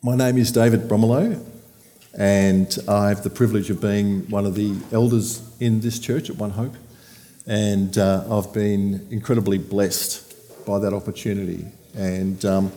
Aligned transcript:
My 0.00 0.14
name 0.14 0.38
is 0.38 0.52
David 0.52 0.82
Bromilow, 0.82 1.44
and 2.16 2.78
I 2.86 3.08
have 3.08 3.24
the 3.24 3.30
privilege 3.30 3.68
of 3.68 3.80
being 3.80 4.30
one 4.30 4.46
of 4.46 4.54
the 4.54 4.76
elders 4.92 5.42
in 5.58 5.80
this 5.80 5.98
church 5.98 6.30
at 6.30 6.36
One 6.36 6.50
Hope. 6.50 6.76
And 7.48 7.98
uh, 7.98 8.24
I've 8.30 8.52
been 8.52 9.08
incredibly 9.10 9.58
blessed 9.58 10.64
by 10.64 10.78
that 10.78 10.92
opportunity. 10.92 11.66
And 11.96 12.44
um, 12.44 12.72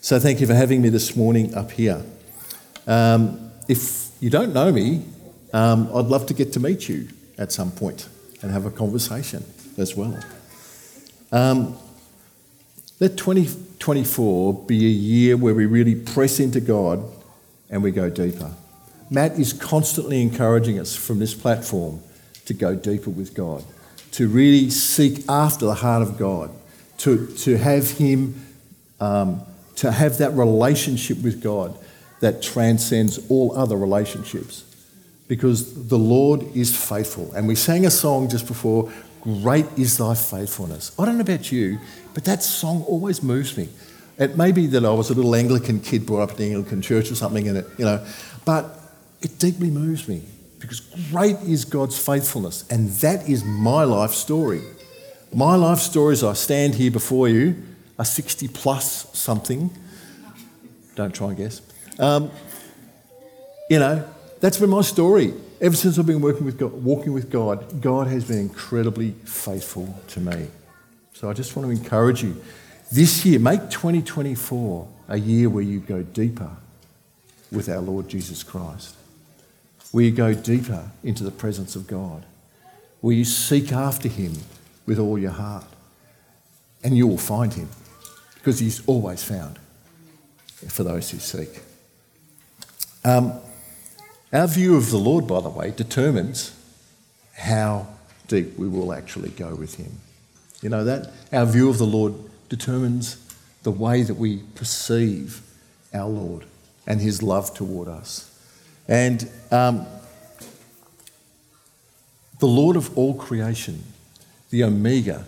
so, 0.00 0.18
thank 0.18 0.40
you 0.40 0.48
for 0.48 0.54
having 0.54 0.82
me 0.82 0.88
this 0.88 1.14
morning 1.14 1.54
up 1.54 1.70
here. 1.70 2.02
Um, 2.88 3.52
if 3.68 4.10
you 4.18 4.28
don't 4.28 4.52
know 4.52 4.72
me, 4.72 5.04
um, 5.52 5.88
I'd 5.94 6.06
love 6.06 6.26
to 6.26 6.34
get 6.34 6.52
to 6.54 6.60
meet 6.60 6.88
you 6.88 7.06
at 7.38 7.52
some 7.52 7.70
point 7.70 8.08
and 8.42 8.50
have 8.50 8.66
a 8.66 8.72
conversation 8.72 9.44
as 9.76 9.94
well. 9.94 10.18
Um, 11.30 11.78
let 13.00 13.16
2024 13.16 14.54
be 14.64 14.84
a 14.84 14.88
year 14.88 15.36
where 15.36 15.54
we 15.54 15.66
really 15.66 15.94
press 15.94 16.40
into 16.40 16.60
God 16.60 17.02
and 17.70 17.82
we 17.82 17.92
go 17.92 18.10
deeper. 18.10 18.50
Matt 19.10 19.38
is 19.38 19.52
constantly 19.52 20.20
encouraging 20.20 20.78
us 20.78 20.96
from 20.96 21.18
this 21.18 21.32
platform 21.32 22.00
to 22.46 22.54
go 22.54 22.74
deeper 22.74 23.10
with 23.10 23.34
God, 23.34 23.64
to 24.12 24.26
really 24.26 24.68
seek 24.70 25.28
after 25.28 25.64
the 25.64 25.74
heart 25.74 26.02
of 26.02 26.18
God, 26.18 26.50
to, 26.98 27.26
to 27.38 27.56
have 27.56 27.90
Him, 27.92 28.44
um, 29.00 29.42
to 29.76 29.92
have 29.92 30.18
that 30.18 30.32
relationship 30.32 31.22
with 31.22 31.42
God 31.42 31.78
that 32.20 32.42
transcends 32.42 33.18
all 33.30 33.56
other 33.56 33.76
relationships. 33.76 34.64
Because 35.28 35.88
the 35.88 35.98
Lord 35.98 36.42
is 36.56 36.74
faithful. 36.74 37.30
And 37.32 37.46
we 37.46 37.54
sang 37.54 37.86
a 37.86 37.90
song 37.90 38.28
just 38.28 38.46
before 38.46 38.90
Great 39.22 39.66
is 39.76 39.98
thy 39.98 40.14
faithfulness. 40.14 40.92
I 40.98 41.04
don't 41.04 41.16
know 41.16 41.22
about 41.22 41.50
you, 41.50 41.78
but 42.14 42.24
that 42.24 42.42
song 42.42 42.82
always 42.84 43.22
moves 43.22 43.56
me. 43.56 43.68
It 44.18 44.36
may 44.36 44.52
be 44.52 44.66
that 44.68 44.84
I 44.84 44.90
was 44.90 45.10
a 45.10 45.14
little 45.14 45.34
Anglican 45.34 45.80
kid 45.80 46.06
brought 46.06 46.22
up 46.22 46.30
in 46.32 46.36
the 46.36 46.44
Anglican 46.54 46.82
church 46.82 47.10
or 47.10 47.14
something 47.14 47.46
in 47.46 47.56
it, 47.56 47.66
you 47.78 47.84
know, 47.84 48.04
but 48.44 48.78
it 49.20 49.38
deeply 49.38 49.70
moves 49.70 50.08
me 50.08 50.22
because 50.58 50.80
great 51.10 51.36
is 51.42 51.64
God's 51.64 51.98
faithfulness, 51.98 52.64
and 52.68 52.88
that 53.00 53.28
is 53.28 53.44
my 53.44 53.84
life 53.84 54.12
story. 54.12 54.62
My 55.32 55.54
life 55.54 55.78
story 55.78 56.14
as 56.14 56.24
I 56.24 56.32
stand 56.32 56.74
here 56.74 56.90
before 56.90 57.28
you, 57.28 57.62
a 57.98 58.04
60 58.04 58.48
plus 58.48 59.06
something, 59.16 59.70
don't 60.94 61.14
try 61.14 61.28
and 61.28 61.36
guess. 61.36 61.62
Um, 61.98 62.30
you 63.70 63.78
know, 63.78 64.08
that's 64.40 64.58
been 64.58 64.70
my 64.70 64.82
story. 64.82 65.34
Ever 65.60 65.74
since 65.74 65.98
I've 65.98 66.06
been 66.06 66.20
working 66.20 66.44
with 66.44 66.58
God, 66.58 66.72
walking 66.72 67.12
with 67.12 67.30
God, 67.30 67.80
God 67.80 68.06
has 68.06 68.24
been 68.24 68.38
incredibly 68.38 69.12
faithful 69.24 69.98
to 70.08 70.20
me. 70.20 70.48
So 71.14 71.28
I 71.28 71.32
just 71.32 71.56
want 71.56 71.66
to 71.66 71.72
encourage 71.72 72.22
you 72.22 72.40
this 72.92 73.24
year, 73.26 73.38
make 73.38 73.70
2024 73.70 74.88
a 75.08 75.18
year 75.18 75.50
where 75.50 75.64
you 75.64 75.80
go 75.80 76.02
deeper 76.02 76.50
with 77.50 77.68
our 77.68 77.80
Lord 77.80 78.08
Jesus 78.08 78.42
Christ, 78.42 78.94
where 79.90 80.04
you 80.04 80.10
go 80.10 80.32
deeper 80.32 80.90
into 81.02 81.24
the 81.24 81.30
presence 81.30 81.74
of 81.74 81.86
God, 81.86 82.24
where 83.00 83.14
you 83.14 83.24
seek 83.24 83.72
after 83.72 84.08
Him 84.08 84.34
with 84.86 84.98
all 84.98 85.18
your 85.18 85.32
heart, 85.32 85.66
and 86.84 86.96
you 86.96 87.06
will 87.06 87.18
find 87.18 87.52
Him 87.52 87.68
because 88.34 88.60
He's 88.60 88.86
always 88.86 89.24
found 89.24 89.58
for 90.68 90.84
those 90.84 91.10
who 91.10 91.18
seek. 91.18 91.60
Um, 93.04 93.40
our 94.32 94.46
view 94.46 94.76
of 94.76 94.90
the 94.90 94.98
Lord, 94.98 95.26
by 95.26 95.40
the 95.40 95.48
way, 95.48 95.70
determines 95.70 96.54
how 97.36 97.86
deep 98.26 98.58
we 98.58 98.68
will 98.68 98.92
actually 98.92 99.30
go 99.30 99.54
with 99.54 99.76
Him. 99.76 99.92
You 100.60 100.68
know 100.68 100.84
that? 100.84 101.12
Our 101.32 101.46
view 101.46 101.70
of 101.70 101.78
the 101.78 101.86
Lord 101.86 102.14
determines 102.48 103.16
the 103.62 103.70
way 103.70 104.02
that 104.02 104.14
we 104.14 104.38
perceive 104.54 105.40
our 105.94 106.08
Lord 106.08 106.44
and 106.86 107.00
His 107.00 107.22
love 107.22 107.54
toward 107.54 107.88
us. 107.88 108.24
And 108.86 109.30
um, 109.50 109.86
the 112.38 112.46
Lord 112.46 112.76
of 112.76 112.96
all 112.96 113.14
creation, 113.14 113.82
the 114.50 114.64
Omega, 114.64 115.24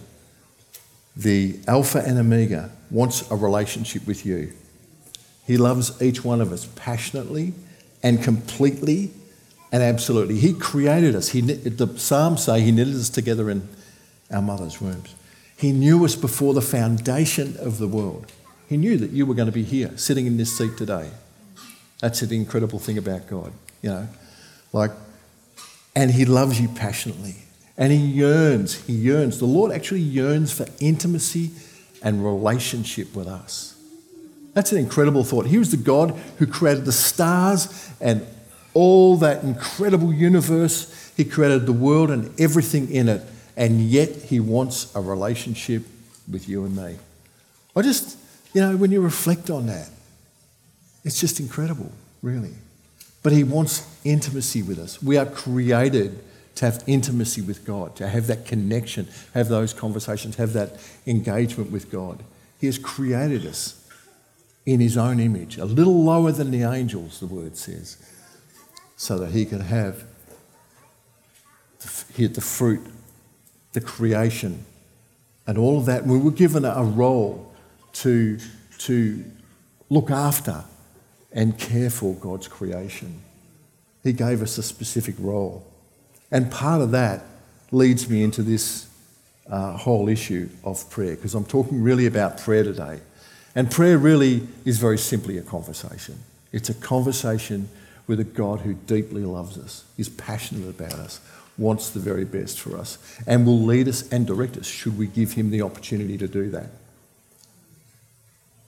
the 1.17 1.59
Alpha 1.67 2.03
and 2.07 2.19
Omega, 2.19 2.71
wants 2.91 3.31
a 3.31 3.37
relationship 3.37 4.07
with 4.07 4.27
you. 4.27 4.53
He 5.47 5.57
loves 5.57 6.01
each 6.03 6.25
one 6.25 6.41
of 6.41 6.53
us 6.53 6.67
passionately 6.77 7.55
and 8.03 8.23
completely 8.23 9.11
and 9.73 9.83
absolutely. 9.83 10.37
He 10.37 10.53
created 10.53 11.15
us. 11.15 11.29
He, 11.29 11.41
the 11.41 11.99
Psalms 11.99 12.45
say 12.45 12.61
He 12.61 12.73
knitted 12.73 12.97
us 12.97 13.09
together 13.09 13.51
in 13.51 13.69
our 14.31 14.43
mother's 14.43 14.81
wombs. 14.81 15.15
He 15.57 15.73
knew 15.73 16.05
us 16.05 16.17
before 16.17 16.55
the 16.55 16.63
foundation 16.63 17.57
of 17.59 17.79
the 17.79 17.87
world. 17.87 18.33
He 18.69 18.77
knew 18.77 18.97
that 18.97 19.11
you 19.11 19.27
were 19.27 19.35
going 19.35 19.47
to 19.47 19.53
be 19.53 19.65
here, 19.65 19.97
sitting 19.97 20.27
in 20.27 20.37
this 20.37 20.57
seat 20.57 20.77
today. 20.77 21.11
That's 22.01 22.21
the 22.21 22.35
incredible 22.35 22.79
thing 22.79 22.99
about 22.99 23.27
God, 23.29 23.53
you 23.83 23.91
know. 23.91 24.09
Like, 24.73 24.93
and 25.95 26.11
He 26.11 26.25
loves 26.25 26.61
you 26.61 26.69
passionately. 26.69 27.37
And 27.77 27.93
He 27.93 27.99
yearns, 27.99 28.75
He 28.87 28.95
yearns. 28.95 29.39
The 29.39 29.45
Lord 29.45 29.71
actually 29.71 30.01
yearns 30.01 30.53
for 30.53 30.67
intimacy 30.81 31.51
and 32.03 32.25
relationship 32.25 33.15
with 33.15 33.29
us. 33.29 33.77
That's 34.53 34.73
an 34.73 34.79
incredible 34.79 35.25
thought. 35.25 35.47
He 35.47 35.59
was 35.59 35.71
the 35.71 35.77
God 35.77 36.11
who 36.39 36.47
created 36.47 36.85
the 36.85 36.93
stars 36.93 37.91
and 38.01 38.27
all 38.75 39.17
that 39.19 39.43
incredible 39.45 40.13
universe. 40.13 41.13
He 41.17 41.25
created 41.25 41.67
the 41.67 41.73
world 41.73 42.11
and 42.11 42.39
everything 42.41 42.91
in 42.91 43.09
it, 43.09 43.23
and 43.57 43.81
yet 43.81 44.09
He 44.11 44.41
wants 44.41 44.95
a 44.95 45.01
relationship 45.01 45.85
with 46.31 46.49
you 46.49 46.65
and 46.65 46.77
me. 46.77 46.97
I 47.77 47.83
just, 47.83 48.19
you 48.53 48.61
know, 48.61 48.77
when 48.77 48.91
you 48.91 49.01
reflect 49.01 49.51
on 49.51 49.67
that, 49.67 49.89
it's 51.05 51.21
just 51.21 51.41
incredible, 51.41 51.91
really. 52.23 52.55
But 53.23 53.33
He 53.33 53.45
wants 53.45 53.87
intimacy 54.05 54.63
with 54.63 54.79
us. 54.79 55.03
We 55.03 55.17
are 55.17 55.27
created 55.27 56.25
to 56.57 56.65
have 56.65 56.83
intimacy 56.87 57.41
with 57.41 57.65
God, 57.65 57.95
to 57.97 58.09
have 58.09 58.27
that 58.27 58.45
connection, 58.45 59.09
have 59.35 59.49
those 59.49 59.73
conversations, 59.73 60.37
have 60.37 60.53
that 60.55 60.77
engagement 61.07 61.71
with 61.71 61.91
God. 61.91 62.23
He 62.61 62.67
has 62.67 62.77
created 62.77 63.47
us 63.47 63.80
in 64.67 64.81
his 64.81 64.97
own 64.97 65.21
image, 65.21 65.57
a 65.59 65.65
little 65.65 66.05
lower 66.05 66.33
than 66.33 66.51
the 66.51 66.63
angels, 66.63 67.21
the 67.21 67.27
word 67.27 67.57
says, 67.57 67.97
so 68.97 69.19
that 69.19 69.31
he 69.33 69.45
could 69.45 69.63
have 69.63 70.05
the, 72.17 72.27
the 72.27 72.41
fruit, 72.41 72.87
the 73.73 73.81
creation, 73.81 74.65
and 75.47 75.57
all 75.57 75.79
of 75.79 75.87
that. 75.87 76.07
We 76.07 76.19
were 76.19 76.31
given 76.31 76.65
a 76.65 76.83
role 76.83 77.53
to, 77.95 78.39
to 78.79 79.25
look 79.89 80.11
after 80.11 80.65
and 81.33 81.59
care 81.59 81.91
for 81.91 82.15
God's 82.15 82.49
creation. 82.49 83.23
He 84.05 84.13
gave 84.13 84.43
us 84.43 84.59
a 84.59 84.63
specific 84.63 85.15
role. 85.19 85.67
And 86.31 86.51
part 86.51 86.83
of 86.83 86.91
that 86.91 87.25
leads 87.71 88.09
me 88.09 88.23
into 88.23 88.43
this 88.43 88.89
uh, 89.49 89.77
whole 89.77 90.09
issue 90.09 90.49
of 90.63 90.89
prayer, 90.91 91.17
because 91.17 91.35
I'm 91.35 91.45
talking 91.45 91.83
really 91.83 92.07
about 92.07 92.39
prayer 92.39 92.63
today. 92.63 93.01
And 93.55 93.71
prayer 93.71 93.99
really 93.99 94.47
is 94.65 94.79
very 94.79 94.99
simply 94.99 95.39
a 95.39 95.43
conversation. 95.43 96.19
It's 96.53 96.69
a 96.69 96.75
conversation 96.75 97.69
with 98.07 98.21
a 98.21 98.25
God 98.25 98.61
who 98.61 98.75
deeply 98.75 99.23
loves 99.23 99.57
us, 99.59 99.85
is 99.97 100.09
passionate 100.09 100.69
about 100.69 100.95
us, 100.95 101.21
wants 101.59 101.91
the 101.91 102.01
very 102.01 102.25
best 102.25 102.61
for 102.61 102.77
us, 102.77 102.99
and 103.27 103.47
will 103.47 103.61
lead 103.61 103.87
us 103.87 104.11
and 104.11 104.27
direct 104.27 104.57
us 104.57 104.67
should 104.67 104.99
we 104.99 105.07
give 105.07 105.33
him 105.33 105.51
the 105.51 105.63
opportunity 105.63 106.17
to 106.19 106.27
do 106.27 106.51
that. 106.51 106.71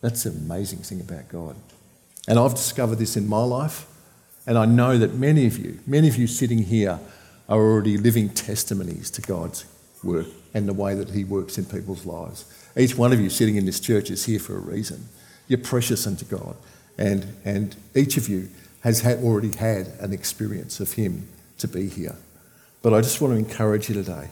That's 0.00 0.24
the 0.24 0.30
amazing 0.30 0.80
thing 0.80 1.00
about 1.00 1.28
God. 1.28 1.56
And 2.28 2.38
I've 2.38 2.54
discovered 2.54 2.96
this 2.96 3.16
in 3.16 3.28
my 3.28 3.42
life, 3.42 3.86
and 4.46 4.58
I 4.58 4.64
know 4.64 4.98
that 4.98 5.14
many 5.14 5.46
of 5.46 5.58
you, 5.58 5.78
many 5.86 6.08
of 6.08 6.16
you 6.16 6.26
sitting 6.26 6.58
here, 6.58 6.98
are 7.48 7.60
already 7.60 7.96
living 7.96 8.28
testimonies 8.28 9.10
to 9.12 9.22
God's 9.22 9.64
work 10.02 10.26
and 10.54 10.68
the 10.68 10.72
way 10.72 10.94
that 10.94 11.10
He 11.10 11.24
works 11.24 11.58
in 11.58 11.64
people's 11.64 12.04
lives. 12.04 12.44
Each 12.76 12.96
one 12.96 13.12
of 13.12 13.20
you 13.20 13.28
sitting 13.28 13.56
in 13.56 13.66
this 13.66 13.80
church 13.80 14.10
is 14.10 14.24
here 14.24 14.38
for 14.38 14.56
a 14.56 14.60
reason. 14.60 15.08
You're 15.48 15.58
precious 15.58 16.06
unto 16.06 16.24
God. 16.24 16.56
And, 16.96 17.36
and 17.44 17.76
each 17.94 18.16
of 18.16 18.28
you 18.28 18.48
has 18.80 19.00
had, 19.00 19.18
already 19.18 19.54
had 19.56 19.88
an 20.00 20.12
experience 20.12 20.80
of 20.80 20.92
Him 20.92 21.28
to 21.58 21.68
be 21.68 21.88
here. 21.88 22.16
But 22.80 22.94
I 22.94 23.00
just 23.00 23.20
want 23.20 23.34
to 23.34 23.38
encourage 23.38 23.88
you 23.88 23.94
today. 23.94 24.28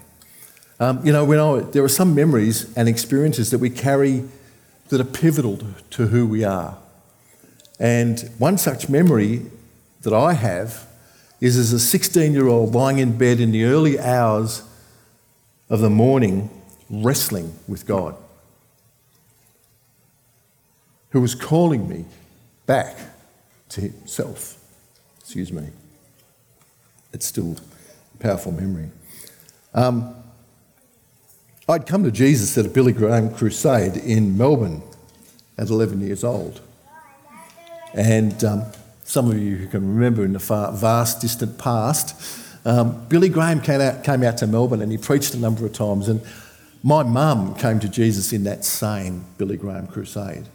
Um, 0.79 1.05
you 1.05 1.13
know, 1.13 1.25
when 1.25 1.39
I, 1.39 1.61
there 1.61 1.85
are 1.85 1.89
some 1.89 2.15
memories 2.15 2.75
and 2.77 2.89
experiences 2.89 3.51
that 3.51 3.59
we 3.59 3.69
carry 3.69 4.25
that 4.89 5.01
are 5.01 5.05
pivotal 5.05 5.59
to, 5.91 6.07
who 6.07 6.27
we 6.27 6.43
are. 6.43 6.77
And 7.79 8.31
one 8.39 8.59
such 8.59 8.89
memory 8.89 9.43
that 10.03 10.13
I 10.13 10.33
have 10.33 10.87
is 11.41 11.57
as 11.57 11.73
a 11.73 11.79
16 11.79 12.33
year 12.33 12.49
old 12.49 12.75
lying 12.75 12.99
in 12.99 13.17
bed 13.17 13.41
in 13.41 13.53
the 13.53 13.65
early 13.65 14.01
hours 14.01 14.63
of 15.69 15.81
the 15.81 15.91
morning, 15.91 16.51
wrestling 16.89 17.55
with 17.69 17.87
God 17.87 18.17
who 21.11 21.21
was 21.21 21.35
calling 21.35 21.89
me 21.89 22.05
back 22.67 22.97
to 23.71 23.81
himself. 23.81 24.57
Excuse 25.21 25.53
me. 25.53 25.69
It's 27.13 27.27
still 27.27 27.57
a 28.15 28.19
powerful 28.19 28.53
memory. 28.53 28.91
Um, 29.75 30.15
I'd 31.69 31.87
come 31.87 32.03
to 32.05 32.11
Jesus 32.11 32.57
at 32.59 32.67
a 32.67 32.69
Billy 32.69 32.93
Graham 32.93 33.33
crusade 33.33 33.97
in 33.97 34.37
Melbourne 34.37 34.83
at 35.57 35.69
11 35.69 36.01
years 36.01 36.25
old. 36.25 36.61
And 37.95 38.43
um, 38.45 38.65
some 39.05 39.31
of 39.31 39.39
you 39.39 39.57
who 39.57 39.67
can 39.67 39.95
remember 39.95 40.25
in 40.25 40.33
the 40.33 40.41
far, 40.41 40.73
vast, 40.73 41.21
distant 41.21 41.59
past, 41.59 42.39
um, 42.65 43.07
Billy 43.09 43.29
Graham 43.29 43.61
came 43.61 43.81
out, 43.81 44.05
came 44.05 44.23
out 44.23 44.39
to 44.39 44.47
Melbourne 44.47 44.83
and 44.83 44.91
he 44.93 44.99
preached 44.99 45.35
a 45.35 45.39
number 45.39 45.65
of 45.65 45.73
times. 45.73 46.09
And 46.09 46.23
my 46.83 47.03
mum 47.03 47.55
came 47.55 47.81
to 47.81 47.89
Jesus 47.89 48.33
in 48.33 48.45
that 48.45 48.65
same 48.65 49.25
Billy 49.39 49.57
Graham 49.57 49.87
crusade. 49.87 50.47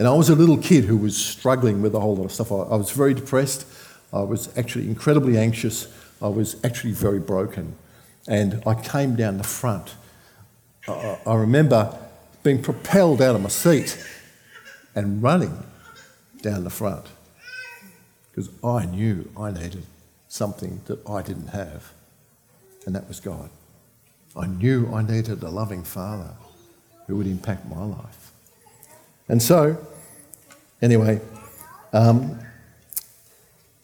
And 0.00 0.08
I 0.08 0.14
was 0.14 0.30
a 0.30 0.34
little 0.34 0.56
kid 0.56 0.84
who 0.84 0.96
was 0.96 1.14
struggling 1.14 1.82
with 1.82 1.94
a 1.94 2.00
whole 2.00 2.16
lot 2.16 2.24
of 2.24 2.32
stuff. 2.32 2.50
I, 2.50 2.54
I 2.54 2.76
was 2.76 2.90
very 2.90 3.12
depressed. 3.12 3.66
I 4.14 4.22
was 4.22 4.48
actually 4.56 4.88
incredibly 4.88 5.36
anxious. 5.36 5.88
I 6.22 6.28
was 6.28 6.56
actually 6.64 6.92
very 6.92 7.18
broken. 7.18 7.76
And 8.26 8.62
I 8.66 8.72
came 8.72 9.14
down 9.14 9.36
the 9.36 9.44
front. 9.44 9.94
I, 10.88 11.18
I 11.26 11.34
remember 11.34 11.94
being 12.42 12.62
propelled 12.62 13.20
out 13.20 13.34
of 13.34 13.42
my 13.42 13.50
seat 13.50 14.02
and 14.94 15.22
running 15.22 15.66
down 16.40 16.64
the 16.64 16.70
front 16.70 17.04
because 18.30 18.48
I 18.64 18.86
knew 18.86 19.30
I 19.36 19.50
needed 19.50 19.84
something 20.28 20.80
that 20.86 21.06
I 21.06 21.20
didn't 21.20 21.48
have, 21.48 21.92
and 22.86 22.94
that 22.94 23.06
was 23.06 23.20
God. 23.20 23.50
I 24.34 24.46
knew 24.46 24.90
I 24.94 25.02
needed 25.02 25.42
a 25.42 25.50
loving 25.50 25.84
Father 25.84 26.30
who 27.06 27.16
would 27.16 27.26
impact 27.26 27.66
my 27.68 27.84
life. 27.84 28.29
And 29.30 29.40
so, 29.40 29.78
anyway, 30.82 31.20
um, 31.92 32.36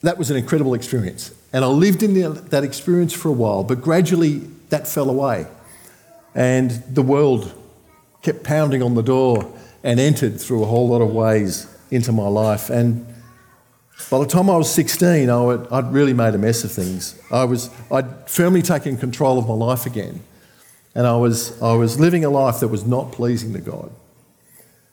that 0.01 0.17
was 0.17 0.29
an 0.29 0.35
incredible 0.35 0.73
experience. 0.73 1.33
And 1.53 1.63
I 1.63 1.69
lived 1.69 2.03
in 2.03 2.13
the, 2.13 2.41
that 2.49 2.65
experience 2.65 3.13
for 3.13 3.29
a 3.29 3.31
while, 3.31 3.63
but 3.63 3.81
gradually 3.81 4.39
that 4.71 4.89
fell 4.89 5.09
away. 5.09 5.47
And 6.35 6.71
the 6.93 7.01
world 7.01 7.53
kept 8.23 8.43
pounding 8.43 8.83
on 8.83 8.95
the 8.95 9.01
door 9.01 9.49
and 9.85 10.01
entered 10.01 10.37
through 10.41 10.63
a 10.63 10.65
whole 10.65 10.89
lot 10.89 11.01
of 11.01 11.13
ways 11.13 11.73
into 11.91 12.11
my 12.11 12.27
life. 12.27 12.69
And 12.69 13.07
by 14.11 14.19
the 14.19 14.25
time 14.25 14.49
I 14.49 14.57
was 14.57 14.69
16, 14.69 15.29
I 15.29 15.41
would, 15.41 15.93
really 15.93 16.13
made 16.13 16.35
a 16.35 16.37
mess 16.37 16.65
of 16.65 16.73
things. 16.73 17.17
I 17.31 17.45
was, 17.45 17.69
I'd 17.89 18.29
firmly 18.29 18.61
taken 18.61 18.97
control 18.97 19.39
of 19.39 19.47
my 19.47 19.53
life 19.53 19.85
again. 19.85 20.19
And 20.93 21.07
I 21.07 21.15
was, 21.15 21.59
I 21.61 21.73
was 21.73 22.01
living 22.01 22.25
a 22.25 22.29
life 22.29 22.59
that 22.59 22.67
was 22.67 22.85
not 22.85 23.13
pleasing 23.13 23.53
to 23.53 23.59
God. 23.59 23.89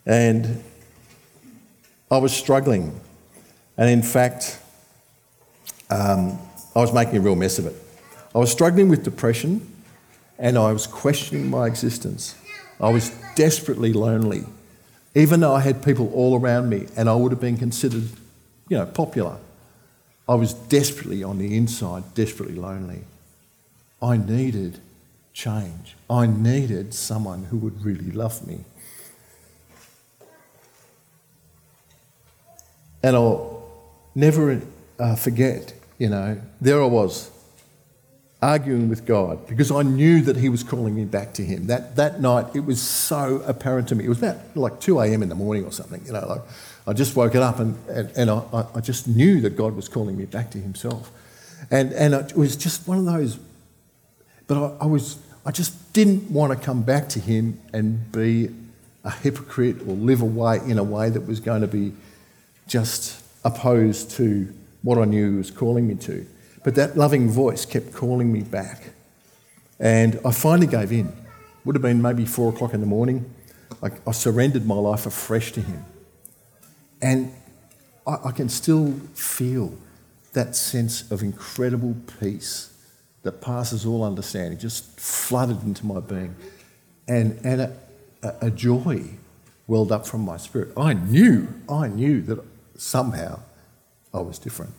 And 0.07 0.63
I 2.11 2.19
was 2.19 2.33
struggling. 2.33 3.01
And 3.77 3.91
in 3.91 4.03
fact, 4.03 4.59
um, 5.91 6.39
I 6.75 6.81
was 6.81 6.93
making 6.93 7.17
a 7.17 7.21
real 7.21 7.37
mess 7.37 7.59
of 7.59 7.67
it. 7.67 7.75
I 8.35 8.39
was 8.39 8.51
struggling 8.51 8.89
with 8.89 9.05
depression 9.05 9.67
and 10.39 10.59
I 10.59 10.73
was 10.73 10.87
questioning 10.87 11.49
my 11.49 11.67
existence. 11.67 12.35
I 12.81 12.91
was 12.91 13.11
desperately 13.37 13.93
lonely, 13.93 14.45
even 15.15 15.41
though 15.41 15.55
I 15.55 15.61
had 15.61 15.85
people 15.85 16.13
all 16.13 16.39
around 16.39 16.69
me 16.69 16.87
and 16.97 17.09
I 17.09 17.15
would 17.15 17.33
have 17.33 17.41
been 17.41 17.57
considered, 17.57 18.09
you 18.69 18.77
know, 18.77 18.87
popular. 18.87 19.37
I 20.29 20.35
was 20.35 20.55
desperately 20.55 21.23
on 21.23 21.39
the 21.39 21.57
inside, 21.57 22.15
desperately 22.15 22.57
lonely. 22.57 23.05
I 24.03 24.17
needed 24.17 24.81
change. 25.33 25.97
I 26.09 26.27
needed 26.27 26.95
someone 26.95 27.45
who 27.45 27.59
would 27.59 27.85
really 27.85 28.11
love 28.11 28.47
me. 28.47 28.65
And 33.05 33.15
I'll 33.17 33.63
never 34.15 34.63
uh, 34.99 35.15
forget, 35.15 35.75
you 35.99 36.09
know, 36.09 36.41
there 36.63 36.83
I 36.83 36.87
was 36.87 37.31
arguing 38.41 38.89
with 38.89 39.05
God 39.05 39.47
because 39.47 39.71
I 39.71 39.83
knew 39.83 40.23
that 40.23 40.39
He 40.39 40.49
was 40.49 40.63
calling 40.63 40.95
me 40.95 41.05
back 41.05 41.35
to 41.35 41.45
Him. 41.45 41.67
That, 41.67 41.97
that 41.97 42.23
night, 42.23 42.57
it 42.57 42.65
was 42.65 42.81
so 42.81 43.43
apparent 43.47 43.89
to 43.89 43.95
me. 43.95 44.07
It 44.07 44.09
was 44.09 44.23
about 44.23 44.39
like 44.57 44.81
2 44.81 45.01
a.m. 45.01 45.23
in 45.23 45.29
the 45.29 45.35
morning 45.35 45.67
or 45.67 45.71
something, 45.71 46.01
you 46.07 46.15
know, 46.15 46.27
like 46.27 46.41
I 46.87 46.95
just 46.95 47.15
woken 47.15 47.43
up 47.43 47.59
and, 47.59 47.77
and, 47.91 48.11
and 48.17 48.31
I, 48.31 48.65
I 48.75 48.81
just 48.81 49.07
knew 49.07 49.43
that 49.43 49.55
God 49.55 49.77
was 49.77 49.87
calling 49.87 50.17
me 50.17 50.25
back 50.25 50.51
to 50.53 50.59
Himself. 50.59 51.13
And, 51.71 51.93
and 51.93 52.15
it 52.15 52.35
was 52.35 52.57
just 52.57 52.89
one 52.89 52.97
of 52.97 53.05
those, 53.05 53.39
but 54.47 54.57
I, 54.57 54.85
I 54.85 54.87
was, 54.87 55.19
I 55.45 55.51
just 55.51 55.93
didn't 55.93 56.31
want 56.31 56.59
to 56.59 56.65
come 56.65 56.85
back 56.85 57.11
to 57.11 57.21
Him 57.21 57.61
and 57.75 58.11
be 58.11 58.49
a 59.05 59.11
hypocrite 59.11 59.83
or 59.83 59.93
live 59.93 60.23
away 60.23 60.61
in 60.67 60.79
a 60.79 60.85
way 60.85 61.11
that 61.11 61.27
was 61.27 61.39
going 61.39 61.61
to 61.61 61.69
be 61.69 61.93
just 62.67 63.23
opposed 63.45 64.11
to 64.13 64.53
what 64.83 64.99
I 64.99 65.05
knew 65.05 65.39
was 65.39 65.51
calling 65.51 65.87
me 65.87 65.95
to. 65.97 66.27
But 66.63 66.75
that 66.77 66.97
loving 66.97 67.31
voice 67.31 67.67
kept 67.67 67.93
calling 67.93 68.33
me 68.33 68.43
back. 68.43 68.91
And 69.79 70.19
I 70.25 70.31
finally 70.33 70.67
gave 70.67 70.93
in. 70.93 71.13
Would 71.65 71.77
have 71.77 71.83
been 71.83 72.03
maybe 72.03 72.25
four 72.27 72.53
o'clock 72.53 72.75
in 72.75 72.81
the 72.81 72.87
morning. 72.87 73.31
I, 73.83 73.91
I 74.07 74.13
surrendered 74.13 74.67
my 74.67 74.75
life 74.75 75.07
afresh 75.07 75.53
to 75.53 75.61
Him. 75.61 75.85
And 77.01 77.33
I, 78.07 78.17
I 78.27 78.31
can 78.33 78.49
still 78.49 78.93
feel 79.15 79.77
that 80.33 80.57
sense 80.57 81.11
of 81.11 81.23
incredible 81.23 81.97
peace 82.21 82.73
that 83.23 83.41
passes 83.41 83.87
all 83.87 84.05
understanding, 84.05 84.59
just 84.59 85.01
flooded 85.01 85.63
into 85.63 85.87
my 85.87 86.01
being. 86.01 86.35
And, 87.09 87.41
and 87.45 87.61
a, 87.63 87.77
a, 88.41 88.51
joy 88.51 89.05
welled 89.67 89.93
up 89.93 90.07
from 90.07 90.23
my 90.23 90.37
spirit. 90.37 90.73
I 90.77 90.95
knew, 90.95 91.49
I 91.69 91.89
knew 91.89 92.23
that 92.23 92.39
somehow 92.77 93.41
I 94.13 94.21
was 94.21 94.39
different 94.39 94.73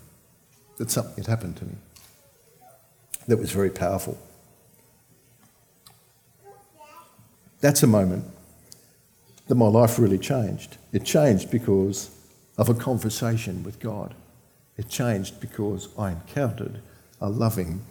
that 0.78 0.92
something 0.92 1.16
had 1.16 1.28
happened 1.28 1.58
to 1.58 1.66
me 1.66 1.76
that 3.28 3.38
was 3.38 3.52
very 3.52 3.70
powerful. 3.70 4.18
That's 7.62 7.84
a 7.84 7.88
moment 7.88 8.26
that 9.48 9.56
my 9.56 9.68
life 9.68 9.98
really 9.98 10.18
changed. 10.18 10.78
It 10.92 11.04
changed 11.04 11.50
because 11.50 12.10
of 12.58 12.70
a 12.70 12.74
conversation 12.74 13.64
with 13.64 13.80
God. 13.80 14.14
It 14.78 14.90
changed 14.90 15.40
because 15.40 15.90
I 15.98 16.12
encountered 16.12 16.80
a 17.22 17.30
loving, 17.30 17.82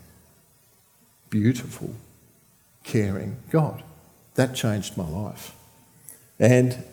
beautiful, 1.30 1.94
caring 2.84 3.36
God. 3.50 3.82
That 4.34 4.54
changed 4.54 4.96
my 4.96 5.08
life. 5.08 5.54
And 6.38 6.84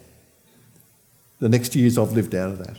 the 1.39 1.49
next 1.49 1.75
years 1.75 1.97
I've 1.97 2.13
lived 2.13 2.33
out 2.33 2.51
of 2.51 2.59
that 2.59 2.77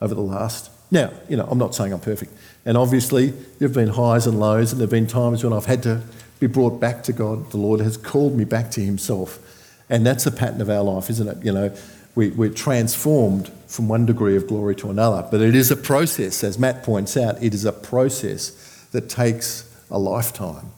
over 0.00 0.14
the 0.14 0.20
last 0.20 0.70
now, 0.90 1.12
you 1.28 1.36
know, 1.36 1.46
I'm 1.50 1.58
not 1.58 1.74
saying 1.74 1.92
I'm 1.92 2.00
perfect. 2.00 2.32
And 2.64 2.76
obviously, 2.76 3.30
there 3.30 3.68
have 3.68 3.74
been 3.74 3.88
highs 3.88 4.26
and 4.26 4.38
lows, 4.38 4.72
and 4.72 4.80
there 4.80 4.84
have 4.86 4.90
been 4.90 5.06
times 5.06 5.42
when 5.42 5.52
I've 5.52 5.66
had 5.66 5.82
to 5.82 6.02
be 6.38 6.46
brought 6.46 6.80
back 6.80 7.02
to 7.04 7.12
God. 7.12 7.50
The 7.50 7.56
Lord 7.56 7.80
has 7.80 7.96
called 7.96 8.36
me 8.36 8.44
back 8.44 8.70
to 8.72 8.80
Himself. 8.80 9.40
And 9.88 10.06
that's 10.06 10.26
a 10.26 10.32
pattern 10.32 10.60
of 10.60 10.70
our 10.70 10.82
life, 10.82 11.10
isn't 11.10 11.28
it? 11.28 11.44
You 11.44 11.52
know, 11.52 11.76
we, 12.14 12.30
we're 12.30 12.50
transformed 12.50 13.50
from 13.66 13.88
one 13.88 14.06
degree 14.06 14.36
of 14.36 14.46
glory 14.46 14.76
to 14.76 14.90
another. 14.90 15.26
But 15.28 15.40
it 15.40 15.54
is 15.54 15.70
a 15.70 15.76
process, 15.76 16.44
as 16.44 16.58
Matt 16.58 16.82
points 16.82 17.16
out, 17.16 17.42
it 17.42 17.52
is 17.52 17.64
a 17.64 17.72
process 17.72 18.86
that 18.92 19.08
takes 19.08 19.72
a 19.90 19.98
lifetime. 19.98 20.70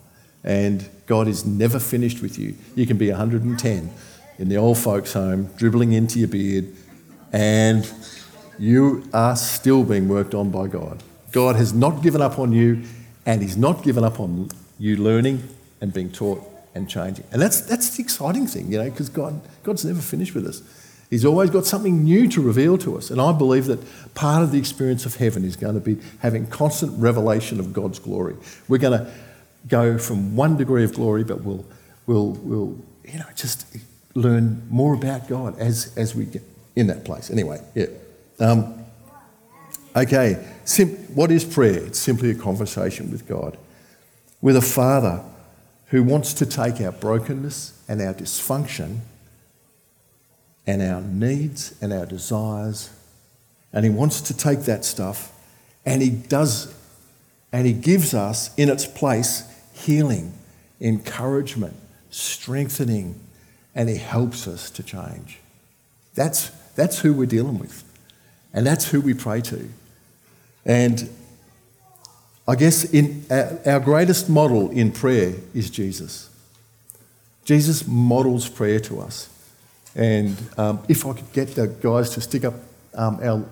And 0.43 0.89
God 1.07 1.29
is 1.29 1.45
never 1.45 1.79
finished 1.79 2.23
with 2.23 2.39
you. 2.39 2.55
You 2.75 2.87
can 2.87 2.97
be 2.97 3.11
110 3.11 3.91
in 4.39 4.49
the 4.49 4.57
old 4.57 4.79
folks' 4.79 5.13
home, 5.13 5.51
dribbling 5.57 5.93
into 5.93 6.19
your 6.19 6.29
beard, 6.29 6.75
and 7.33 7.91
you 8.59 9.09
are 9.13 9.37
still 9.37 9.85
being 9.85 10.09
worked 10.09 10.35
on 10.35 10.51
by 10.51 10.67
God. 10.67 11.03
God 11.33 11.57
has 11.57 11.73
not 11.73 12.03
given 12.03 12.21
up 12.21 12.39
on 12.39 12.53
you, 12.53 12.83
and 13.27 13.43
He's 13.43 13.57
not 13.57 13.83
given 13.83 14.05
up 14.05 14.21
on 14.21 14.49
you 14.79 14.97
learning 14.97 15.43
and 15.81 15.93
being 15.93 16.11
taught 16.11 16.43
and 16.75 16.89
changing. 16.89 17.25
And 17.33 17.41
that's, 17.41 17.61
that's 17.61 17.97
the 17.97 18.03
exciting 18.03 18.47
thing, 18.47 18.71
you 18.73 18.79
know, 18.79 18.91
because 18.91 19.09
God, 19.09 19.41
God's 19.63 19.85
never 19.85 20.01
finished 20.01 20.35
with 20.35 20.47
us. 20.47 20.63
He's 21.11 21.25
always 21.25 21.51
got 21.51 21.65
something 21.65 22.05
new 22.05 22.29
to 22.29 22.43
reveal 22.43 22.77
to 22.79 22.99
us. 22.99 23.11
And 23.11 23.21
I 23.21 23.33
believe 23.33 23.65
that 23.67 23.81
part 24.15 24.43
of 24.43 24.53
the 24.53 24.59
experience 24.59 25.07
of 25.07 25.17
heaven 25.17 25.45
is 25.45 25.57
going 25.57 25.75
to 25.75 25.81
be 25.81 25.99
having 26.21 26.47
constant 26.47 26.99
revelation 27.01 27.61
of 27.61 27.73
God's 27.73 27.99
glory. 27.99 28.37
We're 28.69 28.79
going 28.79 28.99
to 28.99 29.11
go 29.69 29.99
from 29.99 30.37
one 30.37 30.57
degree 30.57 30.85
of 30.85 30.95
glory, 30.95 31.25
but 31.25 31.43
we'll, 31.43 31.65
we'll, 32.07 32.33
we'll 32.33 32.79
you 33.05 33.19
know, 33.19 33.27
just 33.35 33.67
learn 34.15 34.63
more 34.69 34.95
about 34.95 35.29
God 35.29 35.59
as, 35.59 35.97
as 35.97 36.15
we 36.15 36.27
get 36.27 36.43
in 36.77 36.89
that 36.89 37.05
place. 37.05 37.31
Anyway, 37.31 37.61
yeah. 37.75 37.87
Um, 38.41 38.85
okay, 39.97 40.47
Sim- 40.65 40.97
what 41.15 41.31
is 41.31 41.45
prayer? 41.45 41.85
It's 41.85 41.99
simply 41.99 42.31
a 42.31 42.35
conversation 42.35 43.11
with 43.11 43.27
God, 43.27 43.59
with 44.41 44.57
a 44.57 44.63
Father 44.63 45.23
who 45.87 46.03
wants 46.03 46.35
to 46.35 46.47
take 46.47 46.81
our 46.81 46.93
brokenness 46.93 47.73
and 47.89 48.01
our 48.01 48.15
dysfunction 48.15 48.99
and 50.67 50.83
our 50.83 51.01
needs 51.01 51.75
and 51.81 51.93
our 51.93 52.07
desires, 52.07 52.91
and 53.73 53.85
He 53.85 53.91
wants 53.91 54.21
to 54.21 54.37
take 54.37 54.61
that 54.61 54.85
stuff 54.85 55.33
and 55.87 56.03
He 56.03 56.11
does, 56.11 56.75
and 57.51 57.67
He 57.67 57.73
gives 57.73 58.13
us 58.13 58.55
in 58.57 58.69
its 58.69 58.87
place 58.87 59.45
healing, 59.73 60.35
encouragement, 60.81 61.75
strengthening, 62.11 63.19
and 63.75 63.89
He 63.89 63.97
helps 63.97 64.47
us 64.47 64.71
to 64.71 64.83
change. 64.83 65.39
That's, 66.15 66.51
that's 66.77 66.99
who 67.01 67.15
we're 67.15 67.27
dealing 67.27 67.59
with. 67.59 67.85
And 68.59 68.67
that's 68.67 68.89
who 68.91 69.01
we 69.01 69.15
pray 69.15 69.41
to. 69.43 69.69
And 70.67 71.09
I 72.49 72.57
guess 72.57 72.83
in 72.83 73.25
our, 73.31 73.79
greatest 73.79 74.29
model 74.29 74.73
in 74.73 74.91
prayer 74.91 75.35
is 75.55 75.71
Jesus. 75.71 76.29
Jesus 77.45 77.87
models 77.87 78.49
prayer 78.49 78.81
to 78.81 78.99
us. 78.99 79.29
And 79.95 80.37
um, 80.57 80.83
if 80.89 81.07
I 81.07 81.13
could 81.13 81.33
get 81.33 81.55
the 81.55 81.69
guys 81.69 82.11
to 82.15 82.21
stick 82.21 82.45
up 82.45 82.55
um, 82.95 83.21
our, 83.23 83.45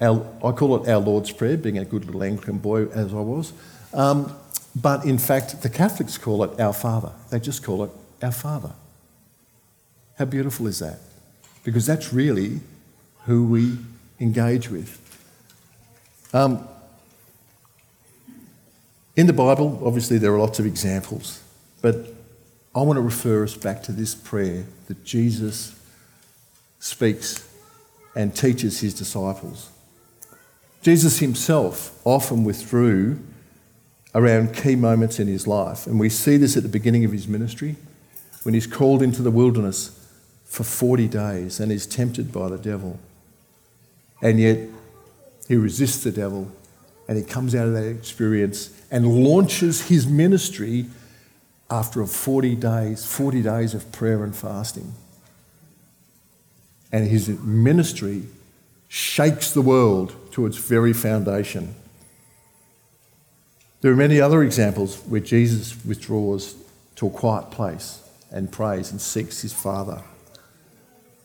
our, 0.00 0.26
I 0.42 0.52
call 0.52 0.82
it 0.82 0.88
our 0.88 1.00
Lord's 1.00 1.30
Prayer, 1.30 1.58
being 1.58 1.76
a 1.76 1.84
good 1.84 2.06
little 2.06 2.22
Anglican 2.22 2.56
boy 2.56 2.86
as 2.86 3.12
I 3.12 3.20
was. 3.20 3.52
Um, 3.92 4.34
but 4.74 5.04
in 5.04 5.18
fact, 5.18 5.60
the 5.60 5.68
Catholics 5.68 6.16
call 6.16 6.44
it 6.44 6.58
Our 6.58 6.72
Father. 6.72 7.12
They 7.28 7.40
just 7.40 7.62
call 7.62 7.84
it 7.84 7.90
Our 8.22 8.32
Father. 8.32 8.72
How 10.16 10.24
beautiful 10.24 10.66
is 10.66 10.78
that? 10.78 11.00
Because 11.62 11.84
that's 11.84 12.10
really 12.10 12.60
who 13.26 13.44
we 13.44 13.76
engage 14.20 14.68
with. 14.68 15.00
Um, 16.32 16.68
in 19.16 19.26
the 19.26 19.32
Bible, 19.32 19.80
obviously, 19.84 20.18
there 20.18 20.34
are 20.34 20.38
lots 20.38 20.58
of 20.58 20.66
examples, 20.66 21.40
but 21.80 22.14
I 22.74 22.82
want 22.82 22.96
to 22.96 23.02
refer 23.02 23.44
us 23.44 23.54
back 23.54 23.82
to 23.84 23.92
this 23.92 24.14
prayer 24.14 24.64
that 24.88 25.04
Jesus 25.04 25.78
speaks 26.80 27.48
and 28.16 28.34
teaches 28.34 28.80
his 28.80 28.94
disciples. 28.94 29.70
Jesus 30.82 31.20
himself 31.20 31.98
often 32.04 32.44
withdrew 32.44 33.20
around 34.14 34.54
key 34.54 34.76
moments 34.76 35.18
in 35.18 35.28
his 35.28 35.46
life, 35.46 35.86
and 35.86 35.98
we 35.98 36.08
see 36.08 36.36
this 36.36 36.56
at 36.56 36.62
the 36.62 36.68
beginning 36.68 37.04
of 37.04 37.12
his 37.12 37.26
ministry 37.26 37.76
when 38.42 38.54
he's 38.54 38.66
called 38.66 39.02
into 39.02 39.22
the 39.22 39.30
wilderness 39.30 40.06
for 40.44 40.62
40 40.62 41.08
days 41.08 41.58
and 41.58 41.72
is 41.72 41.86
tempted 41.86 42.32
by 42.32 42.48
the 42.48 42.58
devil. 42.58 42.98
And 44.24 44.40
yet 44.40 44.58
he 45.46 45.54
resists 45.54 46.02
the 46.02 46.10
devil 46.10 46.50
and 47.06 47.18
he 47.18 47.22
comes 47.22 47.54
out 47.54 47.68
of 47.68 47.74
that 47.74 47.86
experience 47.86 48.70
and 48.90 49.06
launches 49.06 49.88
his 49.88 50.06
ministry 50.06 50.86
after 51.70 52.04
40 52.04 52.56
days, 52.56 53.04
40 53.04 53.42
days 53.42 53.74
of 53.74 53.92
prayer 53.92 54.24
and 54.24 54.34
fasting. 54.34 54.94
And 56.90 57.06
his 57.06 57.28
ministry 57.28 58.24
shakes 58.88 59.52
the 59.52 59.60
world 59.60 60.14
to 60.32 60.46
its 60.46 60.56
very 60.56 60.92
foundation. 60.92 61.74
There 63.82 63.92
are 63.92 63.96
many 63.96 64.20
other 64.20 64.42
examples 64.42 65.02
where 65.02 65.20
Jesus 65.20 65.76
withdraws 65.84 66.54
to 66.96 67.08
a 67.08 67.10
quiet 67.10 67.50
place 67.50 68.00
and 68.30 68.50
prays 68.50 68.90
and 68.90 69.00
seeks 69.00 69.42
his 69.42 69.52
Father. 69.52 70.02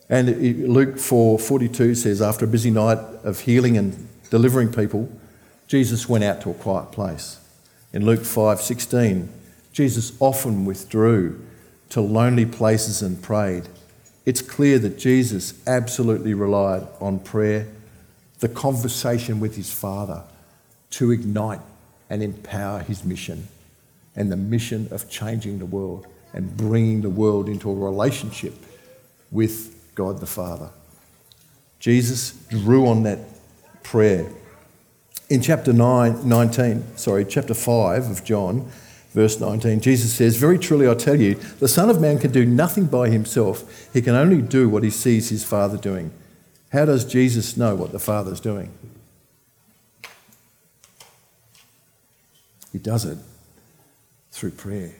And 0.09 0.27
Luke 0.67 0.95
4:42 0.95 1.95
says, 1.95 2.21
After 2.21 2.45
a 2.45 2.47
busy 2.47 2.71
night 2.71 2.97
of 3.23 3.41
healing 3.41 3.77
and 3.77 4.07
delivering 4.29 4.71
people, 4.71 5.09
Jesus 5.67 6.09
went 6.09 6.23
out 6.23 6.41
to 6.41 6.49
a 6.49 6.55
quiet 6.55 6.91
place. 6.91 7.37
In 7.93 8.05
Luke 8.05 8.21
5:16, 8.21 9.27
Jesus 9.71 10.13
often 10.19 10.65
withdrew 10.65 11.39
to 11.89 12.01
lonely 12.01 12.45
places 12.45 13.01
and 13.01 13.21
prayed. 13.21 13.67
It's 14.25 14.41
clear 14.41 14.79
that 14.79 14.97
Jesus 14.97 15.53
absolutely 15.67 16.33
relied 16.33 16.87
on 16.99 17.19
prayer, 17.19 17.67
the 18.39 18.49
conversation 18.49 19.39
with 19.39 19.55
his 19.55 19.71
Father, 19.71 20.23
to 20.91 21.11
ignite 21.11 21.61
and 22.09 22.23
empower 22.23 22.79
his 22.79 23.03
mission 23.03 23.47
and 24.15 24.31
the 24.31 24.37
mission 24.37 24.87
of 24.91 25.09
changing 25.09 25.59
the 25.59 25.65
world 25.65 26.07
and 26.33 26.57
bringing 26.57 27.01
the 27.01 27.09
world 27.09 27.47
into 27.47 27.69
a 27.69 27.73
relationship 27.73 28.53
with 29.31 29.78
God 30.00 30.22
the 30.22 30.25
Father. 30.25 30.70
Jesus 31.77 32.32
drew 32.48 32.88
on 32.88 33.03
that 33.03 33.20
prayer. 33.84 34.32
In 35.29 35.41
chapter 35.41 35.74
9, 35.74 36.25
19, 36.25 36.96
sorry, 36.96 37.25
chapter 37.25 37.53
5 37.53 38.10
of 38.10 38.24
John, 38.24 38.72
verse 39.12 39.41
19, 39.41 39.82
Jesus 39.82 40.13
says, 40.13 40.38
Very 40.38 40.58
truly 40.58 40.88
I 40.88 40.94
tell 40.94 41.20
you, 41.20 41.36
the 41.60 41.68
Son 41.68 41.89
of 41.89 42.00
Man 42.00 42.18
can 42.18 42.32
do 42.32 42.46
nothing 42.46 42.86
by 42.86 43.10
himself. 43.10 43.89
He 43.91 44.01
can 44.01 44.15
only 44.15 44.41
do 44.41 44.70
what 44.70 44.84
he 44.84 44.89
sees 44.89 45.27
his 45.27 45.44
Father 45.44 45.75
doing. 45.75 46.13
How 46.72 46.86
does 46.86 47.03
Jesus 47.03 47.58
know 47.58 47.75
what 47.75 47.91
the 47.91 48.00
Father's 48.00 48.39
doing? 48.39 48.72
He 52.72 52.77
does 52.77 53.03
it 53.03 53.18
through 54.32 54.51
prayer. 54.51 54.94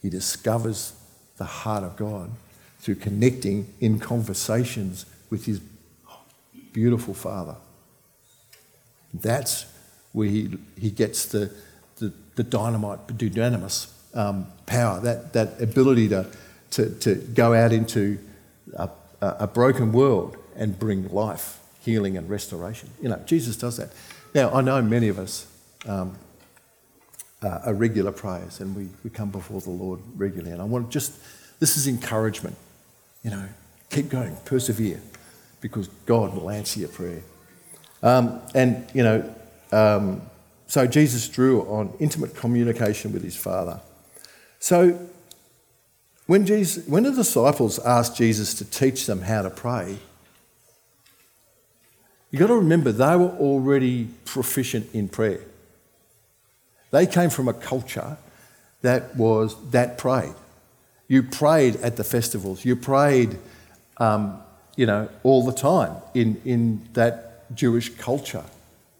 He 0.00 0.08
discovers 0.08 0.94
the 1.36 1.44
heart 1.44 1.84
of 1.84 1.96
God 1.96 2.30
through 2.78 2.96
connecting 2.96 3.72
in 3.80 3.98
conversations 3.98 5.06
with 5.30 5.46
his 5.46 5.60
beautiful 6.72 7.14
Father. 7.14 7.56
That's 9.12 9.66
where 10.12 10.28
he, 10.28 10.56
he 10.78 10.90
gets 10.90 11.26
the, 11.26 11.52
the, 11.96 12.12
the 12.36 12.42
dynamite, 12.42 13.06
dunamis 13.08 13.90
um, 14.14 14.46
power, 14.66 15.00
that, 15.00 15.32
that 15.32 15.60
ability 15.60 16.08
to, 16.08 16.26
to, 16.70 16.90
to 17.00 17.14
go 17.14 17.54
out 17.54 17.72
into 17.72 18.18
a, 18.76 18.90
a 19.20 19.46
broken 19.46 19.92
world 19.92 20.36
and 20.56 20.78
bring 20.78 21.08
life, 21.08 21.58
healing, 21.80 22.16
and 22.16 22.28
restoration. 22.28 22.90
You 23.02 23.10
know, 23.10 23.22
Jesus 23.26 23.56
does 23.56 23.76
that. 23.78 23.90
Now, 24.34 24.52
I 24.52 24.60
know 24.60 24.80
many 24.82 25.08
of 25.08 25.18
us 25.18 25.46
um, 25.86 26.18
are 27.42 27.74
regular 27.74 28.12
prayers 28.12 28.60
and 28.60 28.74
we, 28.74 28.88
we 29.04 29.10
come 29.10 29.30
before 29.30 29.60
the 29.60 29.70
Lord 29.70 30.00
regularly. 30.16 30.52
And 30.52 30.60
I 30.60 30.64
want 30.64 30.90
just, 30.90 31.12
this 31.60 31.76
is 31.76 31.86
encouragement. 31.86 32.56
You 33.22 33.30
know, 33.30 33.48
keep 33.90 34.08
going, 34.08 34.36
persevere, 34.44 35.00
because 35.60 35.88
God 36.06 36.34
will 36.34 36.50
answer 36.50 36.80
your 36.80 36.88
prayer. 36.88 37.22
Um, 38.02 38.40
and, 38.54 38.86
you 38.94 39.02
know, 39.02 39.34
um, 39.72 40.22
so 40.66 40.86
Jesus 40.86 41.28
drew 41.28 41.62
on 41.62 41.92
intimate 41.98 42.36
communication 42.36 43.12
with 43.12 43.24
his 43.24 43.36
Father. 43.36 43.80
So 44.60 45.08
when, 46.26 46.46
Jesus, 46.46 46.86
when 46.86 47.04
the 47.04 47.12
disciples 47.12 47.78
asked 47.78 48.16
Jesus 48.16 48.54
to 48.54 48.64
teach 48.64 49.06
them 49.06 49.22
how 49.22 49.42
to 49.42 49.50
pray, 49.50 49.98
you've 52.30 52.40
got 52.40 52.48
to 52.48 52.56
remember 52.56 52.92
they 52.92 53.16
were 53.16 53.30
already 53.30 54.08
proficient 54.24 54.94
in 54.94 55.08
prayer. 55.08 55.40
They 56.90 57.06
came 57.06 57.30
from 57.30 57.48
a 57.48 57.54
culture 57.54 58.18
that 58.82 59.16
was 59.16 59.56
that 59.70 59.98
prayed. 59.98 60.34
You 61.08 61.22
prayed 61.22 61.76
at 61.76 61.96
the 61.96 62.04
festivals. 62.04 62.64
You 62.64 62.76
prayed, 62.76 63.38
um, 63.96 64.40
you 64.76 64.86
know, 64.86 65.08
all 65.22 65.44
the 65.44 65.52
time 65.52 65.96
in, 66.14 66.40
in 66.44 66.86
that 66.92 67.54
Jewish 67.54 67.88
culture. 67.96 68.44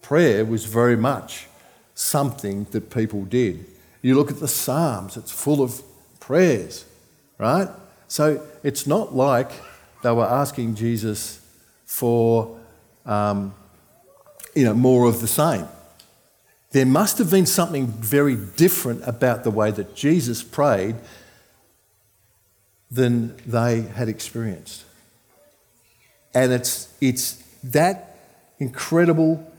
Prayer 0.01 0.43
was 0.43 0.65
very 0.65 0.97
much 0.97 1.47
something 1.93 2.65
that 2.71 2.89
people 2.89 3.25
did. 3.25 3.65
You 4.01 4.15
look 4.15 4.31
at 4.31 4.39
the 4.39 4.47
Psalms, 4.47 5.17
it's 5.17 5.31
full 5.31 5.61
of 5.61 5.81
prayers, 6.19 6.85
right? 7.37 7.67
So 8.07 8.41
it's 8.63 8.87
not 8.87 9.15
like 9.15 9.51
they 10.01 10.11
were 10.11 10.25
asking 10.25 10.75
Jesus 10.75 11.39
for, 11.85 12.57
um, 13.05 13.53
you 14.55 14.63
know, 14.63 14.73
more 14.73 15.07
of 15.07 15.21
the 15.21 15.27
same. 15.27 15.67
There 16.71 16.85
must 16.85 17.17
have 17.17 17.29
been 17.29 17.45
something 17.45 17.87
very 17.87 18.35
different 18.35 19.07
about 19.07 19.43
the 19.43 19.51
way 19.51 19.71
that 19.71 19.95
Jesus 19.95 20.41
prayed 20.41 20.95
than 22.91 23.35
they 23.45 23.81
had 23.81 24.09
experienced. 24.09 24.83
And 26.33 26.51
it's, 26.51 26.93
it's 27.01 27.43
that 27.63 28.17
incredible 28.59 29.51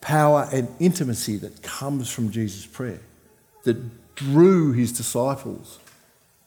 power 0.00 0.48
and 0.52 0.68
intimacy 0.80 1.36
that 1.38 1.62
comes 1.62 2.10
from 2.10 2.30
Jesus' 2.30 2.66
prayer 2.66 3.00
that 3.64 4.14
drew 4.14 4.72
his 4.72 4.92
disciples 4.92 5.78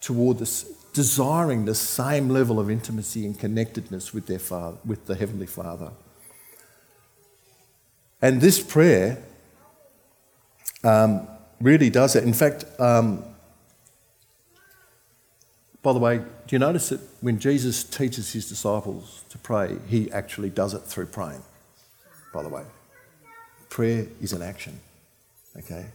toward 0.02 0.40
this, 0.40 0.64
desiring 0.94 1.66
the 1.66 1.76
same 1.76 2.30
level 2.30 2.60
of 2.60 2.70
intimacy 2.70 3.26
and 3.26 3.40
connectedness 3.40 4.14
with 4.14 4.28
their 4.28 4.40
father, 4.40 4.78
with 4.86 5.06
the 5.06 5.16
Heavenly 5.16 5.48
Father. 5.48 5.92
And 8.22 8.42
this 8.42 8.62
prayer 8.62 9.24
um, 10.84 11.28
really 11.62 11.90
does 11.90 12.16
it. 12.16 12.24
In 12.24 12.34
fact, 12.34 12.66
um, 12.80 13.24
by 15.86 15.94
the 15.94 16.00
way, 16.00 16.18
do 16.18 16.56
you 16.56 16.58
notice 16.58 16.90
that 16.90 17.00
when 17.22 17.38
Jesus 17.38 17.84
teaches 17.84 18.34
his 18.34 18.50
disciples 18.50 19.24
to 19.30 19.38
pray, 19.38 19.78
he 19.88 20.12
actually 20.12 20.50
does 20.50 20.74
it 20.74 20.80
through 20.80 21.06
praying? 21.06 21.44
By 22.34 22.42
the 22.42 22.50
way, 22.50 22.64
prayer 23.70 24.08
is 24.20 24.34
an 24.34 24.42
action, 24.42 24.80
okay? 25.56 25.86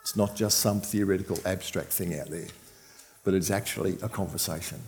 It's 0.00 0.16
not 0.16 0.34
just 0.34 0.60
some 0.60 0.80
theoretical 0.80 1.38
abstract 1.44 1.92
thing 1.92 2.18
out 2.18 2.30
there, 2.30 2.46
but 3.22 3.34
it's 3.34 3.50
actually 3.50 3.98
a 4.00 4.08
conversation. 4.08 4.80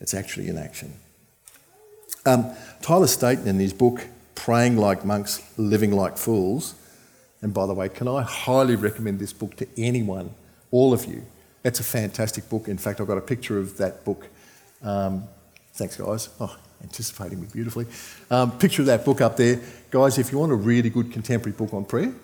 It's 0.00 0.12
actually 0.12 0.50
an 0.50 0.58
action. 0.58 0.92
Um, 2.26 2.50
Tyler 2.82 3.06
Staton, 3.06 3.48
in 3.48 3.58
his 3.58 3.72
book, 3.72 4.06
Praying 4.34 4.76
Like 4.76 5.02
Monks, 5.02 5.42
Living 5.56 5.92
Like 5.92 6.18
Fools, 6.18 6.74
and 7.40 7.54
by 7.54 7.64
the 7.64 7.72
way, 7.72 7.88
can 7.88 8.06
I 8.06 8.20
highly 8.20 8.76
recommend 8.76 9.18
this 9.18 9.32
book 9.32 9.56
to 9.56 9.66
anyone, 9.78 10.34
all 10.70 10.92
of 10.92 11.06
you, 11.06 11.22
it's 11.66 11.80
a 11.80 11.84
fantastic 11.84 12.48
book. 12.48 12.68
In 12.68 12.78
fact, 12.78 13.00
I've 13.00 13.08
got 13.08 13.18
a 13.18 13.22
picture 13.22 13.58
of 13.58 13.76
that 13.78 14.04
book. 14.04 14.28
Um, 14.82 15.24
thanks, 15.74 15.96
guys. 15.96 16.28
Oh, 16.38 16.56
anticipating 16.80 17.40
me 17.40 17.48
beautifully. 17.52 17.86
Um, 18.30 18.56
picture 18.56 18.82
of 18.82 18.86
that 18.86 19.04
book 19.04 19.20
up 19.20 19.36
there. 19.36 19.60
Guys, 19.90 20.16
if 20.16 20.30
you 20.30 20.38
want 20.38 20.52
a 20.52 20.56
really 20.56 20.90
good 20.90 21.10
contemporary 21.12 21.56
book 21.56 21.74
on 21.74 21.84
prayer, 21.84 22.14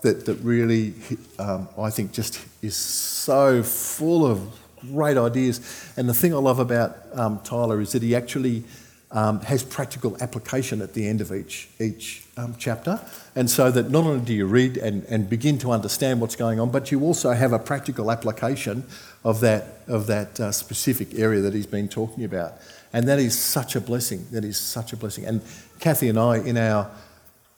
that, 0.00 0.24
that 0.24 0.36
really, 0.36 0.94
um, 1.38 1.68
I 1.78 1.90
think, 1.90 2.12
just 2.12 2.42
is 2.62 2.76
so 2.76 3.62
full 3.62 4.24
of 4.24 4.40
great 4.80 5.18
ideas. 5.18 5.60
And 5.98 6.08
the 6.08 6.14
thing 6.14 6.32
I 6.32 6.38
love 6.38 6.58
about 6.58 6.96
um, 7.12 7.40
Tyler 7.44 7.82
is 7.82 7.92
that 7.92 8.02
he 8.02 8.16
actually 8.16 8.64
um, 9.10 9.40
has 9.40 9.62
practical 9.62 10.16
application 10.20 10.82
at 10.82 10.92
the 10.92 11.08
end 11.08 11.20
of 11.20 11.32
each, 11.32 11.68
each 11.80 12.24
um, 12.36 12.54
chapter. 12.58 13.00
And 13.34 13.48
so 13.48 13.70
that 13.70 13.90
not 13.90 14.04
only 14.04 14.24
do 14.24 14.34
you 14.34 14.46
read 14.46 14.76
and, 14.76 15.04
and 15.04 15.28
begin 15.28 15.58
to 15.58 15.72
understand 15.72 16.20
what's 16.20 16.36
going 16.36 16.60
on, 16.60 16.70
but 16.70 16.92
you 16.92 17.02
also 17.02 17.32
have 17.32 17.52
a 17.52 17.58
practical 17.58 18.10
application 18.10 18.84
of 19.24 19.40
that, 19.40 19.82
of 19.86 20.06
that 20.08 20.38
uh, 20.38 20.52
specific 20.52 21.18
area 21.18 21.40
that 21.40 21.54
he's 21.54 21.66
been 21.66 21.88
talking 21.88 22.24
about. 22.24 22.54
And 22.92 23.08
that 23.08 23.18
is 23.18 23.38
such 23.38 23.76
a 23.76 23.80
blessing. 23.80 24.26
That 24.30 24.44
is 24.44 24.58
such 24.58 24.92
a 24.92 24.96
blessing. 24.96 25.24
And 25.24 25.42
Kathy 25.80 26.08
and 26.08 26.18
I, 26.18 26.38
in 26.38 26.56
our, 26.56 26.90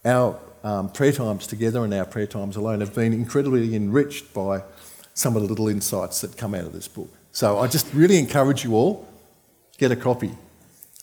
our 0.05 0.39
um, 0.63 0.89
prayer 0.91 1.13
times 1.13 1.47
together 1.47 1.85
and 1.85 1.93
our 1.95 2.05
prayer 2.05 2.27
times 2.27 2.57
alone, 2.57 2.81
have 2.81 2.95
been 2.95 3.13
incredibly 3.13 3.75
enriched 3.75 4.33
by 4.33 4.63
some 5.15 5.37
of 5.37 5.43
the 5.43 5.49
little 5.49 5.69
insights 5.69 6.21
that 6.21 6.37
come 6.37 6.55
out 6.55 6.65
of 6.65 6.73
this 6.73 6.89
book. 6.89 7.11
So 7.33 7.59
I 7.59 7.67
just 7.67 7.93
really 7.93 8.19
encourage 8.19 8.65
you 8.65 8.75
all 8.75 9.07
get 9.79 9.91
a 9.91 9.97
copy. 9.97 10.31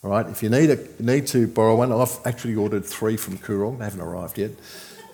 All 0.07 0.13
right, 0.13 0.29
if 0.29 0.41
you 0.41 0.49
need, 0.49 0.69
a, 0.69 1.03
need 1.03 1.27
to 1.27 1.47
borrow 1.47 1.75
one, 1.75 1.91
I've 1.91 2.17
actually 2.23 2.55
ordered 2.55 2.85
three 2.85 3.17
from 3.17 3.37
Koorong. 3.39 3.77
They 3.77 3.83
haven't 3.83 3.99
arrived 3.99 4.37
yet, 4.37 4.51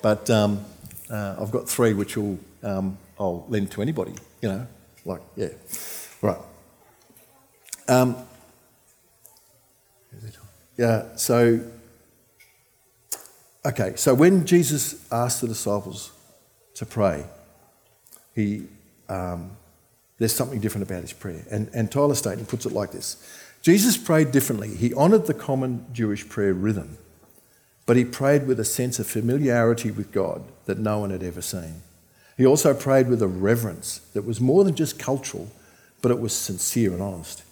but 0.03 0.29
um, 0.29 0.63
uh, 1.09 1.35
I've 1.41 1.50
got 1.50 1.67
three 1.67 1.93
which 1.93 2.15
will 2.15 2.38
um, 2.62 3.00
I'll 3.19 3.43
lend 3.50 3.71
to 3.71 3.81
anybody. 3.81 4.13
You 4.43 4.50
know, 4.50 4.67
like 5.03 5.21
yeah, 5.35 5.47
right. 6.21 6.38
Um, 7.88 8.17
yeah. 10.77 11.15
So 11.15 11.62
okay. 13.65 13.93
So 13.95 14.13
when 14.13 14.45
Jesus 14.45 15.12
asked 15.12 15.41
the 15.41 15.47
disciples 15.47 16.12
to 16.75 16.85
pray, 16.85 17.25
he 18.35 18.67
um, 19.09 19.57
there's 20.19 20.35
something 20.35 20.59
different 20.59 20.88
about 20.88 21.01
his 21.01 21.13
prayer, 21.13 21.43
and 21.50 21.67
and 21.73 21.91
Tyler 21.91 22.13
Staton 22.13 22.45
puts 22.45 22.67
it 22.67 22.73
like 22.73 22.91
this. 22.91 23.39
Jesus 23.63 23.96
prayed 23.96 24.34
differently. 24.34 24.75
He 24.75 24.93
honoured 24.93 25.25
the 25.25 25.34
common 25.34 25.86
Jewish 25.93 26.27
prayer 26.27 26.53
rhythm, 26.53 26.98
but 27.86 27.96
he 27.96 28.03
prayed 28.03 28.46
with 28.46 28.60
a 28.60 28.65
sense 28.65 29.00
of 29.00 29.08
familiarity 29.08 29.89
with 29.89 30.12
God 30.12 30.43
that 30.65 30.79
no 30.79 31.00
one 31.00 31.12
had 31.12 31.24
ever 31.24 31.41
seen. 31.41 31.82
He 32.36 32.46
also 32.46 32.74
prayed 32.74 33.08
with 33.08 33.22
a 33.22 33.27
reverence 33.27 34.00
that 34.13 34.25
was 34.25 34.41
more 34.41 34.65
than 34.65 34.75
just 34.75 35.00
cultural, 35.00 35.48
but 36.01 36.12
it 36.12 36.20
was 36.20 36.34
sincere 36.36 36.91
and 36.91 37.01
honest. 37.01 37.43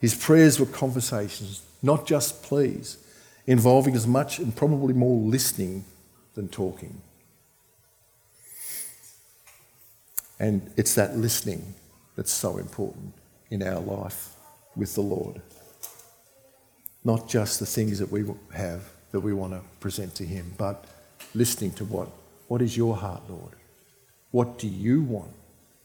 His 0.00 0.14
prayers 0.14 0.60
were 0.60 0.66
conversations, 0.66 1.62
not 1.82 2.06
just 2.06 2.44
pleas, 2.44 2.98
involving 3.44 3.96
as 3.96 4.06
much 4.06 4.38
and 4.38 4.54
probably 4.54 4.94
more 4.94 5.16
listening 5.16 5.84
than 6.34 6.46
talking. 6.46 7.00
And 10.38 10.70
it's 10.76 10.94
that 10.94 11.16
listening 11.16 11.74
that's 12.14 12.32
so 12.32 12.58
important 12.58 13.14
in 13.50 13.64
our 13.64 13.80
life 13.80 14.34
with 14.76 14.94
the 14.94 15.00
Lord 15.00 15.40
not 17.06 17.28
just 17.28 17.60
the 17.60 17.66
things 17.66 18.00
that 18.00 18.10
we 18.10 18.24
have 18.52 18.82
that 19.12 19.20
we 19.20 19.32
want 19.32 19.52
to 19.52 19.60
present 19.78 20.12
to 20.16 20.24
Him, 20.24 20.52
but 20.58 20.84
listening 21.36 21.70
to 21.74 21.84
what, 21.84 22.08
what 22.48 22.60
is 22.60 22.76
your 22.76 22.96
heart, 22.96 23.22
Lord? 23.28 23.52
What 24.32 24.58
do 24.58 24.66
you 24.66 25.02
want 25.02 25.30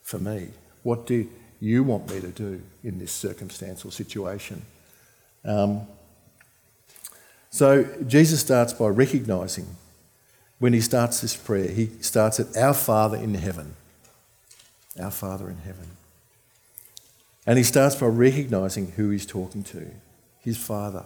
for 0.01 0.18
me? 0.18 0.48
What 0.82 1.06
do 1.06 1.30
you 1.60 1.84
want 1.84 2.12
me 2.12 2.22
to 2.22 2.30
do 2.30 2.60
in 2.84 2.98
this 2.98 3.12
circumstance 3.12 3.86
or 3.86 3.92
situation? 3.92 4.63
Um, 5.46 5.82
so 7.51 7.84
Jesus 8.08 8.42
starts 8.42 8.74
by 8.74 8.88
recognizing 8.88 9.68
when 10.58 10.74
he 10.74 10.82
starts 10.82 11.22
this 11.22 11.36
prayer, 11.36 11.68
he 11.68 11.88
starts 12.01 12.40
at 12.40 12.58
Our 12.58 12.74
Father 12.74 13.18
in 13.18 13.36
heaven. 13.36 13.75
Our 15.00 15.12
Father 15.12 15.51
in 15.51 15.58
heaven. 15.58 15.86
And 17.46 17.60
he 17.60 17.63
starts 17.63 17.94
by 17.94 18.08
recognizing 18.08 18.94
who 18.94 19.12
he's 19.12 19.28
talking 19.28 19.63
to 19.66 19.92
his 20.41 20.57
Father. 20.57 21.05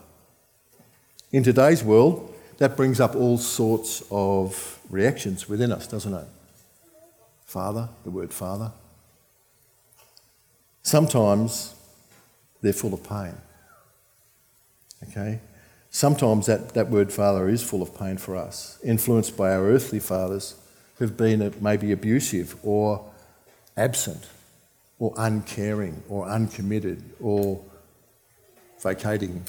In 1.32 1.44
today's 1.44 1.84
world, 1.84 2.34
that 2.58 2.78
brings 2.78 3.00
up 3.00 3.16
all 3.16 3.38
sorts 3.38 4.04
of 4.10 4.80
reactions 4.90 5.50
within 5.50 5.72
us, 5.72 5.88
doesn't 5.88 6.14
it? 6.14 6.28
Father, 7.46 7.90
the 8.04 8.12
word 8.12 8.34
Father. 8.34 8.72
Sometimes 10.84 11.76
they're 12.62 12.74
full 12.74 12.94
of 12.94 13.04
pain. 13.08 13.34
Okay? 15.10 15.40
Sometimes 15.90 16.46
that, 16.46 16.74
that 16.74 16.90
word 16.90 17.12
Father 17.12 17.48
is 17.50 17.64
full 17.64 17.82
of 17.82 17.98
pain 17.98 18.18
for 18.18 18.36
us, 18.36 18.80
influenced 18.84 19.38
by 19.38 19.54
our 19.54 19.66
earthly 19.66 20.00
fathers 20.00 20.56
who've 20.98 21.16
been 21.16 21.54
maybe 21.62 21.92
abusive 21.92 22.56
or 22.64 23.10
absent 23.78 24.28
or 25.00 25.14
uncaring 25.18 26.04
or 26.10 26.28
uncommitted 26.28 27.04
or 27.20 27.62
vacating, 28.82 29.44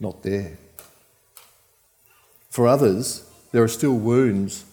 not 0.00 0.22
there. 0.22 0.58
For 2.50 2.66
others, 2.66 3.28
there 3.52 3.62
are 3.62 3.68
still 3.68 3.94
wounds 3.94 4.64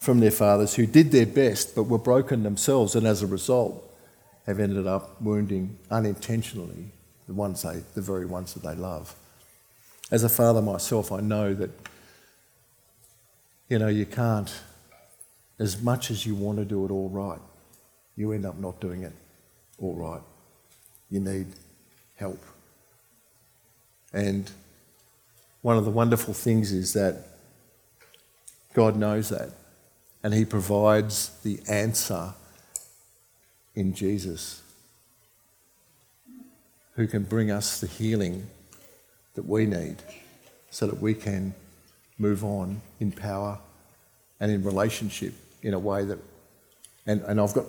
from 0.00 0.18
their 0.18 0.32
fathers 0.32 0.74
who 0.74 0.86
did 0.86 1.12
their 1.12 1.26
best 1.26 1.76
but 1.76 1.84
were 1.84 1.98
broken 1.98 2.42
themselves 2.42 2.96
and 2.96 3.06
as 3.06 3.22
a 3.22 3.26
result 3.26 3.88
have 4.46 4.58
ended 4.58 4.86
up 4.86 5.20
wounding 5.22 5.78
unintentionally 5.90 6.90
the 7.28 7.34
ones 7.34 7.62
they, 7.62 7.82
the 7.94 8.00
very 8.00 8.26
ones 8.26 8.54
that 8.54 8.62
they 8.62 8.74
love. 8.74 9.14
As 10.10 10.24
a 10.24 10.28
father 10.28 10.60
myself, 10.60 11.12
I 11.12 11.20
know 11.20 11.54
that 11.54 11.70
you 13.68 13.78
know 13.78 13.88
you 13.88 14.04
can't, 14.04 14.52
as 15.58 15.80
much 15.80 16.10
as 16.10 16.26
you 16.26 16.34
want 16.34 16.58
to 16.58 16.64
do 16.64 16.84
it 16.84 16.90
all 16.90 17.08
right, 17.08 17.40
you 18.16 18.32
end 18.32 18.44
up 18.44 18.58
not 18.58 18.80
doing 18.80 19.04
it 19.04 19.12
all 19.78 19.94
right. 19.94 20.20
You 21.10 21.20
need 21.20 21.46
help. 22.22 22.44
And 24.12 24.48
one 25.60 25.76
of 25.76 25.84
the 25.84 25.90
wonderful 25.90 26.34
things 26.34 26.70
is 26.70 26.92
that 26.92 27.16
God 28.74 28.96
knows 28.96 29.28
that, 29.30 29.50
and 30.22 30.32
He 30.32 30.44
provides 30.44 31.30
the 31.42 31.58
answer 31.68 32.34
in 33.74 33.92
Jesus, 33.92 34.62
who 36.94 37.08
can 37.08 37.24
bring 37.24 37.50
us 37.50 37.80
the 37.80 37.88
healing 37.88 38.46
that 39.34 39.48
we 39.48 39.66
need 39.66 39.96
so 40.70 40.86
that 40.86 41.00
we 41.00 41.14
can 41.14 41.54
move 42.18 42.44
on 42.44 42.80
in 43.00 43.10
power 43.10 43.58
and 44.38 44.52
in 44.52 44.62
relationship 44.62 45.34
in 45.62 45.74
a 45.74 45.78
way 45.78 46.04
that 46.04 46.18
and, 47.06 47.20
and 47.22 47.40
I've 47.40 47.52
got 47.52 47.66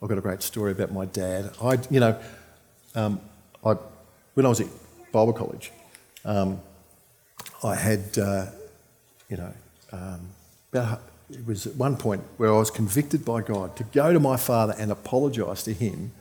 I've 0.00 0.08
got 0.08 0.18
a 0.18 0.20
great 0.20 0.42
story 0.42 0.70
about 0.70 0.92
my 0.92 1.06
dad. 1.06 1.50
I 1.60 1.78
you 1.90 2.00
know 2.00 2.20
um, 2.94 3.20
I, 3.64 3.74
when 4.34 4.46
I 4.46 4.48
was 4.48 4.60
at 4.60 4.68
Bible 5.12 5.32
college, 5.32 5.72
um, 6.24 6.60
I 7.62 7.74
had, 7.74 8.18
uh, 8.18 8.46
you 9.28 9.36
know, 9.36 9.52
um, 9.92 10.20
about, 10.72 11.00
it 11.30 11.46
was 11.46 11.66
at 11.66 11.74
one 11.76 11.96
point 11.96 12.22
where 12.36 12.52
I 12.52 12.58
was 12.58 12.70
convicted 12.70 13.24
by 13.24 13.42
God 13.42 13.76
to 13.76 13.84
go 13.84 14.12
to 14.12 14.20
my 14.20 14.36
father 14.36 14.74
and 14.78 14.90
apologise 14.90 15.62
to 15.64 15.72
him 15.72 16.12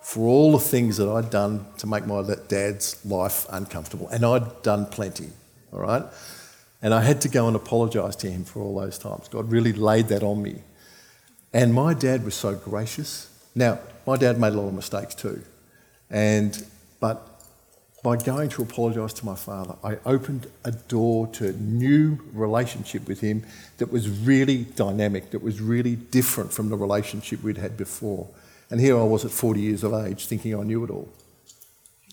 for 0.00 0.26
all 0.26 0.52
the 0.52 0.58
things 0.58 0.96
that 0.96 1.08
I'd 1.08 1.30
done 1.30 1.66
to 1.78 1.86
make 1.86 2.06
my 2.06 2.22
dad's 2.48 3.04
life 3.04 3.46
uncomfortable. 3.50 4.08
And 4.08 4.24
I'd 4.24 4.62
done 4.62 4.86
plenty, 4.86 5.30
all 5.72 5.80
right? 5.80 6.02
And 6.80 6.94
I 6.94 7.02
had 7.02 7.20
to 7.22 7.28
go 7.28 7.46
and 7.46 7.56
apologise 7.56 8.16
to 8.16 8.30
him 8.30 8.44
for 8.44 8.62
all 8.62 8.78
those 8.80 8.98
times. 8.98 9.28
God 9.28 9.50
really 9.50 9.72
laid 9.72 10.08
that 10.08 10.22
on 10.22 10.42
me. 10.42 10.62
And 11.52 11.74
my 11.74 11.94
dad 11.94 12.24
was 12.24 12.34
so 12.34 12.54
gracious. 12.54 13.30
Now, 13.54 13.80
my 14.06 14.16
dad 14.16 14.38
made 14.38 14.52
a 14.52 14.56
lot 14.56 14.68
of 14.68 14.74
mistakes 14.74 15.14
too. 15.14 15.42
And, 16.08 16.64
but 17.00 17.38
by 18.02 18.16
going 18.16 18.48
to 18.50 18.62
apologise 18.62 19.12
to 19.14 19.26
my 19.26 19.34
father, 19.34 19.74
I 19.82 19.98
opened 20.06 20.46
a 20.64 20.70
door 20.70 21.26
to 21.28 21.48
a 21.48 21.52
new 21.52 22.18
relationship 22.32 23.08
with 23.08 23.20
him 23.20 23.44
that 23.78 23.90
was 23.90 24.08
really 24.08 24.64
dynamic, 24.64 25.30
that 25.30 25.42
was 25.42 25.60
really 25.60 25.96
different 25.96 26.52
from 26.52 26.68
the 26.68 26.76
relationship 26.76 27.42
we'd 27.42 27.58
had 27.58 27.76
before. 27.76 28.28
And 28.70 28.80
here 28.80 28.98
I 28.98 29.02
was 29.02 29.24
at 29.24 29.30
40 29.30 29.60
years 29.60 29.82
of 29.82 29.94
age 29.94 30.26
thinking 30.26 30.54
I 30.54 30.62
knew 30.62 30.84
it 30.84 30.90
all. 30.90 31.08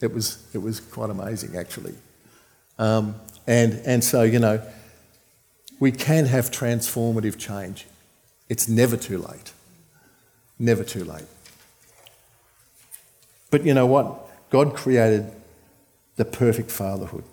It 0.02 0.14
was, 0.14 0.46
it 0.54 0.58
was 0.58 0.80
quite 0.80 1.10
amazing, 1.10 1.56
actually. 1.56 1.96
Um, 2.80 3.16
and, 3.48 3.74
and 3.86 4.04
so, 4.04 4.24
you 4.24 4.40
know, 4.40 4.62
we 5.80 5.92
can 5.92 6.26
have 6.26 6.52
transformative 6.52 7.38
change. 7.38 7.86
It's 8.50 8.68
never 8.68 8.98
too 8.98 9.18
late. 9.18 9.52
Never 10.58 10.84
too 10.84 11.04
late. 11.04 11.26
But 13.52 13.66
you 13.66 13.74
know 13.74 13.86
what? 13.86 14.25
God 14.56 14.74
created 14.74 15.34
the 16.16 16.24
perfect 16.24 16.72
fatherhood. 16.72 17.26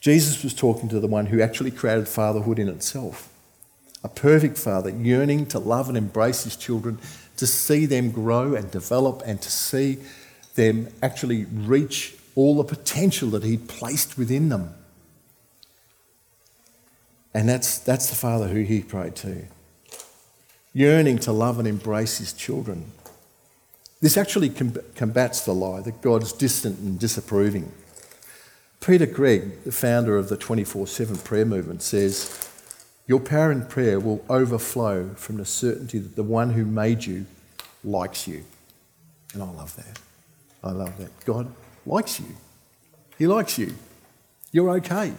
Jesus 0.00 0.42
was 0.42 0.54
talking 0.54 0.88
to 0.88 1.00
the 1.00 1.06
one 1.06 1.26
who 1.26 1.42
actually 1.42 1.70
created 1.70 2.08
fatherhood 2.08 2.58
in 2.58 2.66
itself. 2.66 3.28
A 4.02 4.08
perfect 4.08 4.56
father 4.56 4.88
yearning 4.88 5.44
to 5.48 5.58
love 5.58 5.86
and 5.86 5.98
embrace 5.98 6.44
his 6.44 6.56
children, 6.56 6.98
to 7.36 7.46
see 7.46 7.84
them 7.84 8.10
grow 8.10 8.54
and 8.54 8.70
develop, 8.70 9.22
and 9.26 9.42
to 9.42 9.50
see 9.50 9.98
them 10.54 10.88
actually 11.02 11.44
reach 11.44 12.14
all 12.34 12.56
the 12.56 12.64
potential 12.64 13.28
that 13.28 13.44
he'd 13.44 13.68
placed 13.68 14.16
within 14.16 14.48
them. 14.48 14.72
And 17.34 17.46
that's, 17.46 17.80
that's 17.80 18.08
the 18.08 18.16
father 18.16 18.48
who 18.48 18.62
he 18.62 18.80
prayed 18.80 19.14
to. 19.16 19.44
Yearning 20.72 21.18
to 21.18 21.32
love 21.32 21.58
and 21.58 21.68
embrace 21.68 22.16
his 22.16 22.32
children. 22.32 22.92
This 24.00 24.16
actually 24.16 24.50
combats 24.50 25.44
the 25.44 25.52
lie 25.52 25.80
that 25.80 26.02
God's 26.02 26.32
distant 26.32 26.78
and 26.78 26.98
disapproving. 26.98 27.72
Peter 28.80 29.06
Greig, 29.06 29.64
the 29.64 29.72
founder 29.72 30.16
of 30.16 30.28
the 30.28 30.36
24 30.36 30.86
7 30.86 31.18
prayer 31.18 31.44
movement, 31.44 31.82
says, 31.82 32.48
Your 33.06 33.18
power 33.18 33.50
in 33.50 33.66
prayer 33.66 33.98
will 33.98 34.24
overflow 34.28 35.10
from 35.14 35.38
the 35.38 35.44
certainty 35.44 35.98
that 35.98 36.14
the 36.14 36.22
one 36.22 36.50
who 36.50 36.64
made 36.64 37.04
you 37.04 37.26
likes 37.82 38.28
you. 38.28 38.44
And 39.34 39.42
I 39.42 39.50
love 39.50 39.74
that. 39.76 39.98
I 40.62 40.70
love 40.70 40.96
that. 40.98 41.10
God 41.24 41.52
likes 41.84 42.20
you. 42.20 42.36
He 43.18 43.26
likes 43.26 43.58
you. 43.58 43.74
You're 44.52 44.70
okay. 44.76 45.12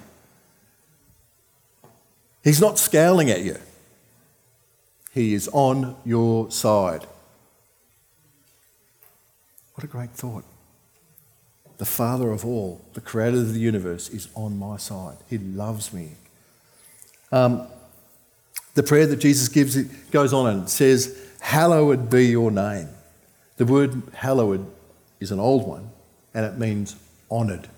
He's 2.43 2.61
not 2.61 2.79
scowling 2.79 3.29
at 3.29 3.41
you, 3.41 3.57
He 5.11 5.33
is 5.33 5.49
on 5.51 5.97
your 6.05 6.49
side. 6.49 7.05
What 9.79 9.85
a 9.85 9.87
great 9.87 10.11
thought. 10.11 10.43
The 11.77 11.85
Father 11.85 12.31
of 12.31 12.45
all, 12.45 12.81
the 12.95 12.99
Creator 12.99 13.37
of 13.37 13.53
the 13.53 13.61
universe, 13.61 14.09
is 14.09 14.27
on 14.35 14.59
my 14.59 14.75
side. 14.75 15.15
He 15.29 15.37
loves 15.37 15.93
me. 15.93 16.15
Um, 17.31 17.65
the 18.73 18.83
prayer 18.83 19.07
that 19.07 19.21
Jesus 19.21 19.47
gives 19.47 19.77
it 19.77 20.11
goes 20.11 20.33
on 20.33 20.47
and 20.47 20.69
says, 20.69 21.17
Hallowed 21.39 22.09
be 22.09 22.25
your 22.25 22.51
name. 22.51 22.89
The 23.55 23.65
word 23.65 24.03
hallowed 24.15 24.69
is 25.21 25.31
an 25.31 25.39
old 25.39 25.65
one 25.65 25.91
and 26.33 26.45
it 26.45 26.57
means 26.57 26.97
honoured. 27.31 27.69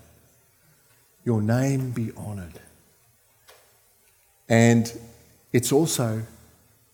Your 1.24 1.40
name 1.40 1.92
be 1.92 2.10
honoured. 2.16 2.58
And 4.48 4.92
it's 5.52 5.70
also, 5.70 6.22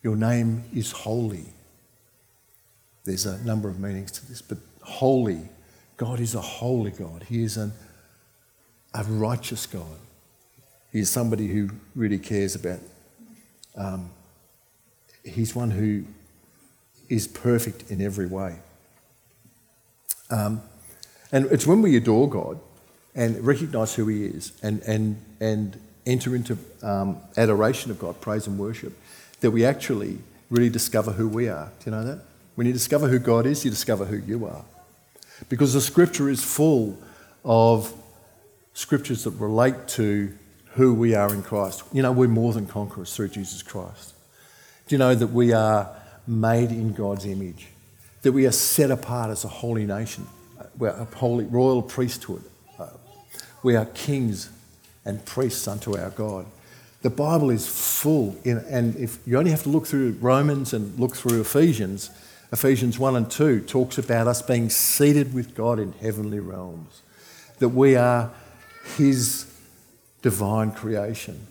your 0.03 0.17
name 0.17 0.65
is 0.75 0.93
holy. 0.93 1.47
There's 3.05 3.25
a 3.25 3.43
number 3.43 3.71
of 3.71 3.81
meanings 3.81 4.13
to 4.13 4.29
this, 4.29 4.43
but 4.43 4.59
holy. 4.89 5.41
God 5.97 6.21
is 6.21 6.35
a 6.35 6.41
holy 6.41 6.91
God. 6.91 7.25
He 7.29 7.43
is 7.43 7.57
an, 7.57 7.73
a 8.95 9.05
righteous 9.05 9.67
God. 9.67 9.99
He 10.93 11.01
is 11.01 11.11
somebody 11.11 11.49
who 11.49 11.71
really 11.95 12.19
cares 12.19 12.55
about. 12.55 12.81
Um, 13.77 14.11
he's 15.25 15.55
one 15.55 15.71
who 15.71 16.05
is 17.09 17.27
perfect 17.29 17.91
in 17.91 18.01
every 18.01 18.27
way. 18.27 18.57
Um, 20.31 20.63
and 21.33 21.47
it's 21.47 21.67
when 21.67 21.83
we 21.83 21.97
adore 21.97 22.29
God 22.29 22.59
and 23.15 23.41
recognize 23.45 23.95
who 23.95 24.07
He 24.09 24.27
is 24.27 24.53
and, 24.63 24.81
and, 24.83 25.23
and 25.41 25.81
enter 26.07 26.35
into 26.35 26.59
um, 26.83 27.19
adoration 27.37 27.91
of 27.91 27.99
God, 27.99 28.21
praise 28.21 28.47
and 28.47 28.59
worship, 28.59 28.93
that 29.41 29.51
we 29.51 29.65
actually 29.65 30.19
really 30.51 30.71
discover 30.71 31.13
who 31.13 31.29
we 31.29 31.49
are. 31.49 31.71
Do 31.81 31.91
you 31.91 31.97
know 31.97 32.05
that? 32.05 32.21
When 32.55 32.67
you 32.67 32.73
discover 32.73 33.09
who 33.09 33.19
God 33.19 33.47
is, 33.47 33.65
you 33.65 33.71
discover 33.71 34.05
who 34.05 34.17
you 34.17 34.47
are. 34.47 34.65
Because 35.49 35.75
the 35.75 35.81
scripture 35.81 36.29
is 36.29 36.43
full 36.43 36.99
of 37.45 37.93
scriptures 38.75 39.25
that 39.25 39.31
relate 39.33 39.89
to 39.89 40.33
who 40.73 40.95
we 40.95 41.15
are 41.15 41.33
in 41.35 41.43
Christ. 41.43 41.83
You 41.93 42.03
know, 42.03 42.13
we're 42.13 42.29
more 42.29 42.53
than 42.53 42.67
conquerors 42.67 43.15
through 43.15 43.29
Jesus 43.29 43.63
Christ. 43.63 44.15
Do 44.87 44.95
you 44.95 44.99
know 44.99 45.15
that 45.15 45.29
we 45.29 45.53
are 45.53 45.91
made 46.27 46.71
in 46.71 46.93
God's 46.93 47.27
image? 47.27 47.69
That 48.23 48.33
we 48.33 48.47
are 48.47 48.53
set 48.53 48.91
apart 48.91 49.31
as 49.31 49.45
a 49.45 49.49
holy 49.49 49.87
nation. 49.87 50.27
Uh, 50.59 50.65
we're 50.77 50.89
a 50.91 51.05
holy 51.05 51.45
royal 51.45 51.83
priesthood. 51.83 52.43
Uh, 52.79 52.89
we 53.63 53.77
are 53.77 53.87
kings 53.87 54.51
and 55.05 55.25
priests 55.25 55.67
unto 55.67 55.97
our 55.97 56.11
God. 56.11 56.47
The 57.03 57.11
Bible 57.11 57.51
is 57.51 57.67
full, 57.67 58.37
in, 58.45 58.59
and 58.59 58.97
if 58.97 59.19
you 59.27 59.39
only 59.39 59.51
have 59.51 59.63
to 59.63 59.69
look 59.69 59.87
through 59.87 60.13
Romans 60.21 60.73
and 60.73 60.99
look 60.99 61.15
through 61.15 61.41
Ephesians, 61.41 62.11
Ephesians 62.53 62.99
1 62.99 63.17
and 63.17 63.31
2 63.31 63.61
talks 63.61 63.99
about 63.99 64.27
us 64.27 64.41
being 64.41 64.71
seated 64.71 65.35
with 65.35 65.55
God 65.55 65.79
in 65.79 65.93
heavenly 65.93 66.41
realms, 66.41 67.03
that 67.59 67.71
we 67.71 67.95
are 67.95 68.31
His 68.97 69.53
divine 70.23 70.73
creation, 70.73 71.47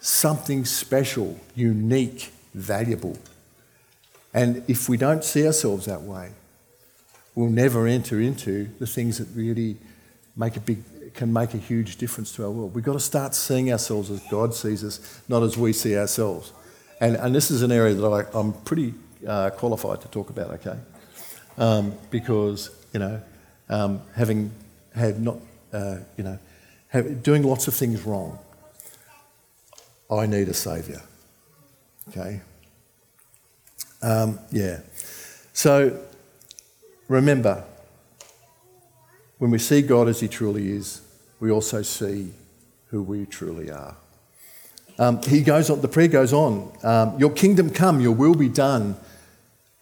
something 0.00 0.64
special, 0.64 1.40
unique, 1.54 2.32
valuable. 2.52 3.16
And 4.34 4.62
if 4.68 4.88
we 4.88 4.96
don't 4.96 5.24
see 5.24 5.46
ourselves 5.46 5.86
that 5.86 6.02
way, 6.02 6.32
we'll 7.34 7.48
never 7.48 7.86
enter 7.86 8.20
into 8.20 8.68
the 8.78 8.86
things 8.86 9.18
that 9.18 9.28
really 9.34 9.76
make 10.36 10.56
a 10.56 10.60
big 10.60 10.82
can 11.14 11.32
make 11.32 11.54
a 11.54 11.58
huge 11.58 11.96
difference 11.96 12.32
to 12.32 12.44
our 12.44 12.50
world. 12.50 12.74
We've 12.74 12.84
got 12.84 12.94
to 12.94 13.00
start 13.00 13.36
seeing 13.36 13.72
ourselves 13.72 14.10
as 14.10 14.20
God 14.30 14.52
sees 14.52 14.82
us, 14.82 15.20
not 15.28 15.44
as 15.44 15.56
we 15.56 15.72
see 15.72 15.96
ourselves. 15.96 16.52
And, 17.00 17.14
and 17.16 17.32
this 17.32 17.52
is 17.52 17.62
an 17.62 17.70
area 17.70 17.94
that 17.94 18.06
I, 18.06 18.38
I'm 18.38 18.52
pretty 18.52 18.94
uh, 19.26 19.50
qualified 19.50 20.00
to 20.02 20.08
talk 20.08 20.30
about, 20.30 20.50
okay? 20.50 20.78
Um, 21.56 21.94
because, 22.10 22.70
you 22.92 23.00
know, 23.00 23.20
um, 23.68 24.00
having 24.14 24.50
had 24.94 25.20
not, 25.20 25.38
uh, 25.72 25.96
you 26.16 26.24
know, 26.24 26.38
have, 26.88 27.22
doing 27.22 27.42
lots 27.42 27.68
of 27.68 27.74
things 27.74 28.02
wrong, 28.02 28.38
I 30.10 30.26
need 30.26 30.48
a 30.48 30.54
saviour, 30.54 31.02
okay? 32.08 32.40
Um, 34.02 34.38
yeah. 34.50 34.80
So 35.52 35.98
remember, 37.08 37.64
when 39.38 39.50
we 39.50 39.58
see 39.58 39.82
God 39.82 40.08
as 40.08 40.20
He 40.20 40.28
truly 40.28 40.70
is, 40.72 41.00
we 41.40 41.50
also 41.50 41.82
see 41.82 42.32
who 42.86 43.02
we 43.02 43.26
truly 43.26 43.70
are. 43.70 43.96
Um, 44.98 45.20
he 45.22 45.42
goes 45.42 45.70
on, 45.70 45.80
the 45.80 45.88
prayer 45.88 46.06
goes 46.06 46.32
on, 46.32 46.72
um, 46.84 47.18
Your 47.18 47.30
kingdom 47.30 47.70
come, 47.70 48.00
your 48.00 48.12
will 48.12 48.34
be 48.34 48.48
done 48.48 48.96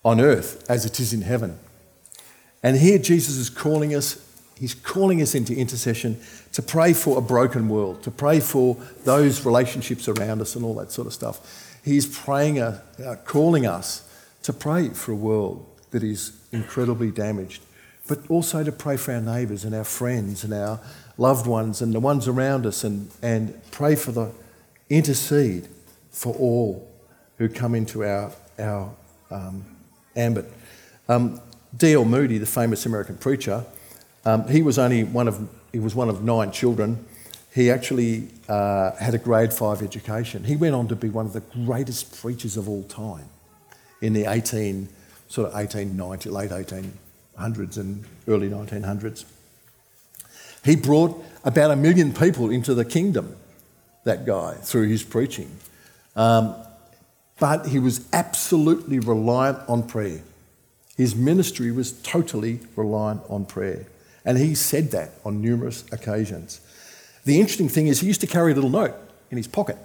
on 0.05 0.21
earth 0.21 0.65
as 0.69 0.85
it 0.85 0.99
is 1.01 1.13
in 1.13 1.23
heaven. 1.23 1.59
And 2.63 2.77
here 2.77 2.99
Jesus 2.99 3.37
is 3.37 3.51
calling 3.51 3.95
us, 3.95 4.25
he's 4.57 4.75
calling 4.75 5.21
us 5.21 5.35
into 5.35 5.55
intercession 5.55 6.21
to 6.53 6.63
pray 6.63 6.93
for 6.93 7.19
a 7.19 7.21
broken 7.21 7.69
world, 7.69 8.03
to 8.05 8.11
pray 8.11 8.41
for 8.41 8.77
those 9.05 9.45
relationships 9.45 10.09
around 10.09 10.41
us 10.41 10.55
and 10.55 10.65
all 10.65 10.75
that 10.75 10.93
sort 10.93 11.07
of 11.07 11.13
stuff. 11.13 11.81
He's 11.85 12.07
praying, 12.07 12.61
uh, 12.61 12.81
uh, 13.05 13.17
calling 13.25 13.67
us 13.67 14.09
to 14.43 14.53
pray 14.53 14.91
for 14.91 15.13
a 15.13 15.17
world 15.17 15.67
that 15.91 16.03
is 16.03 16.33
incredibly 16.53 17.11
damaged, 17.11 17.63
but 18.09 18.19
also 18.31 18.63
to 18.63 18.73
pray 18.73 18.97
for 18.97 19.13
our 19.13 19.21
neighbours 19.21 19.65
and 19.65 19.75
our 19.75 19.85
friends 19.85 20.45
and 20.45 20.53
our 20.53 20.81
loved 21.19 21.47
ones 21.47 21.83
and 21.83 21.93
the 21.93 22.01
ones 22.01 22.29
around 22.29 22.67
us 22.67 22.85
and, 22.85 23.11
and 23.23 23.61
pray 23.71 23.95
for 23.95 24.13
the, 24.13 24.33
intercede 24.93 25.69
for 26.11 26.35
all 26.35 26.89
who 27.39 27.49
come 27.49 27.75
into 27.75 28.05
our, 28.05 28.31
our 28.59 28.95
um, 29.31 29.65
ambit. 30.17 30.51
Um, 31.09 31.41
D.L. 31.77 32.05
Moody, 32.05 32.39
the 32.39 32.47
famous 32.47 32.87
American 32.87 33.17
preacher, 33.17 33.65
um, 34.25 34.47
he 34.49 34.63
was 34.63 34.79
only 34.79 35.05
one 35.05 35.29
of, 35.29 35.49
he 35.73 35.79
was 35.79 35.95
one 35.95 36.09
of 36.09 36.23
nine 36.23 36.53
children. 36.53 37.05
He 37.55 37.71
actually 37.71 38.29
uh, 38.49 38.93
had 38.97 39.15
a 39.15 39.19
grade 39.19 39.53
five 39.53 39.83
education. 39.83 40.45
He 40.45 40.57
went 40.57 40.75
on 40.75 40.89
to 40.89 40.97
be 40.97 41.09
one 41.09 41.27
of 41.27 41.33
the 41.33 41.41
greatest 41.41 42.21
preachers 42.21 42.57
of 42.57 42.69
all 42.69 42.83
time 42.85 43.29
in 44.01 44.13
the 44.13 44.27
18, 44.27 44.89
sort 45.29 45.49
of 45.49 45.55
1890, 45.55 46.31
late 46.31 46.51
1800s 46.51 47.77
and 47.77 48.05
early 48.29 48.49
1900s. 48.49 49.25
He 50.65 50.77
brought 50.77 51.23
about 51.45 51.71
a 51.73 51.77
million 51.77 52.13
people 52.13 52.51
into 52.51 52.75
the 52.75 52.85
kingdom, 52.85 53.37
that 54.05 54.25
guy, 54.25 54.55
through 54.55 54.89
his 54.89 55.03
preaching. 55.03 55.51
Um, 56.15 56.55
but 57.43 57.67
he 57.67 57.81
was 57.81 58.07
absolutely 58.13 59.01
reliant 59.01 59.59
on 59.69 59.83
prayer. 59.83 60.23
His 60.97 61.17
ministry 61.17 61.73
was 61.73 61.91
totally 62.03 62.61
reliant 62.77 63.21
on 63.29 63.47
prayer. 63.47 63.87
And 64.25 64.39
he 64.39 64.55
said 64.55 64.93
that 64.93 65.11
on 65.25 65.43
numerous 65.43 65.83
occasions. 65.91 66.61
The 67.25 67.41
interesting 67.41 67.69
thing 67.69 67.89
is, 67.89 67.99
he 67.99 68.07
used 68.07 68.21
to 68.21 68.29
carry 68.29 68.53
a 68.53 68.55
little 68.55 68.71
note 68.71 68.95
in 69.33 69.39
his 69.39 69.49
pocket 69.49 69.77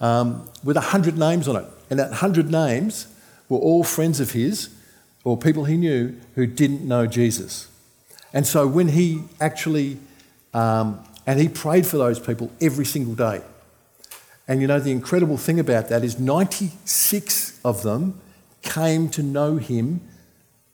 um, 0.00 0.48
with 0.64 0.78
a 0.78 0.80
hundred 0.80 1.18
names 1.18 1.48
on 1.48 1.56
it. 1.56 1.66
And 1.90 1.98
that 1.98 2.14
hundred 2.14 2.50
names 2.50 3.08
were 3.50 3.58
all 3.58 3.84
friends 3.84 4.18
of 4.18 4.30
his 4.30 4.70
or 5.22 5.36
people 5.36 5.66
he 5.66 5.76
knew 5.76 6.18
who 6.34 6.46
didn't 6.46 6.80
know 6.80 7.06
Jesus. 7.06 7.68
And 8.32 8.46
so 8.46 8.66
when 8.66 8.88
he 8.88 9.20
actually, 9.38 9.98
um, 10.54 11.04
and 11.26 11.38
he 11.38 11.50
prayed 11.50 11.84
for 11.84 11.98
those 11.98 12.18
people 12.18 12.50
every 12.58 12.86
single 12.86 13.14
day. 13.14 13.42
And 14.48 14.60
you 14.60 14.66
know, 14.66 14.78
the 14.78 14.92
incredible 14.92 15.36
thing 15.36 15.58
about 15.58 15.88
that 15.88 16.04
is 16.04 16.18
96 16.18 17.60
of 17.64 17.82
them 17.82 18.20
came 18.62 19.08
to 19.10 19.22
know 19.22 19.56
him 19.56 20.00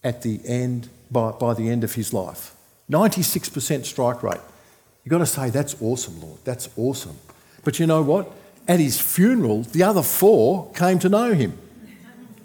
at 0.05 0.23
the 0.23 0.41
end, 0.45 0.89
by, 1.11 1.33
by 1.33 1.55
the 1.55 1.71
end 1.71 1.85
of 1.85 1.95
his 1.95 2.13
life. 2.13 2.55
96% 2.91 3.85
strike 3.85 4.23
rate. 4.23 4.41
You've 5.05 5.11
got 5.11 5.19
to 5.19 5.27
say, 5.27 5.51
that's 5.51 5.81
awesome, 5.81 6.21
Lord. 6.21 6.39
That's 6.45 6.69
awesome. 6.77 7.17
But 7.65 7.79
you 7.79 7.87
know 7.87 8.03
what? 8.03 8.31
At 8.69 8.79
his 8.79 9.01
funeral, 9.01 9.63
the 9.63 9.83
other 9.83 10.03
four 10.03 10.71
came 10.73 10.99
to 11.01 11.09
know 11.09 11.33
him, 11.33 11.59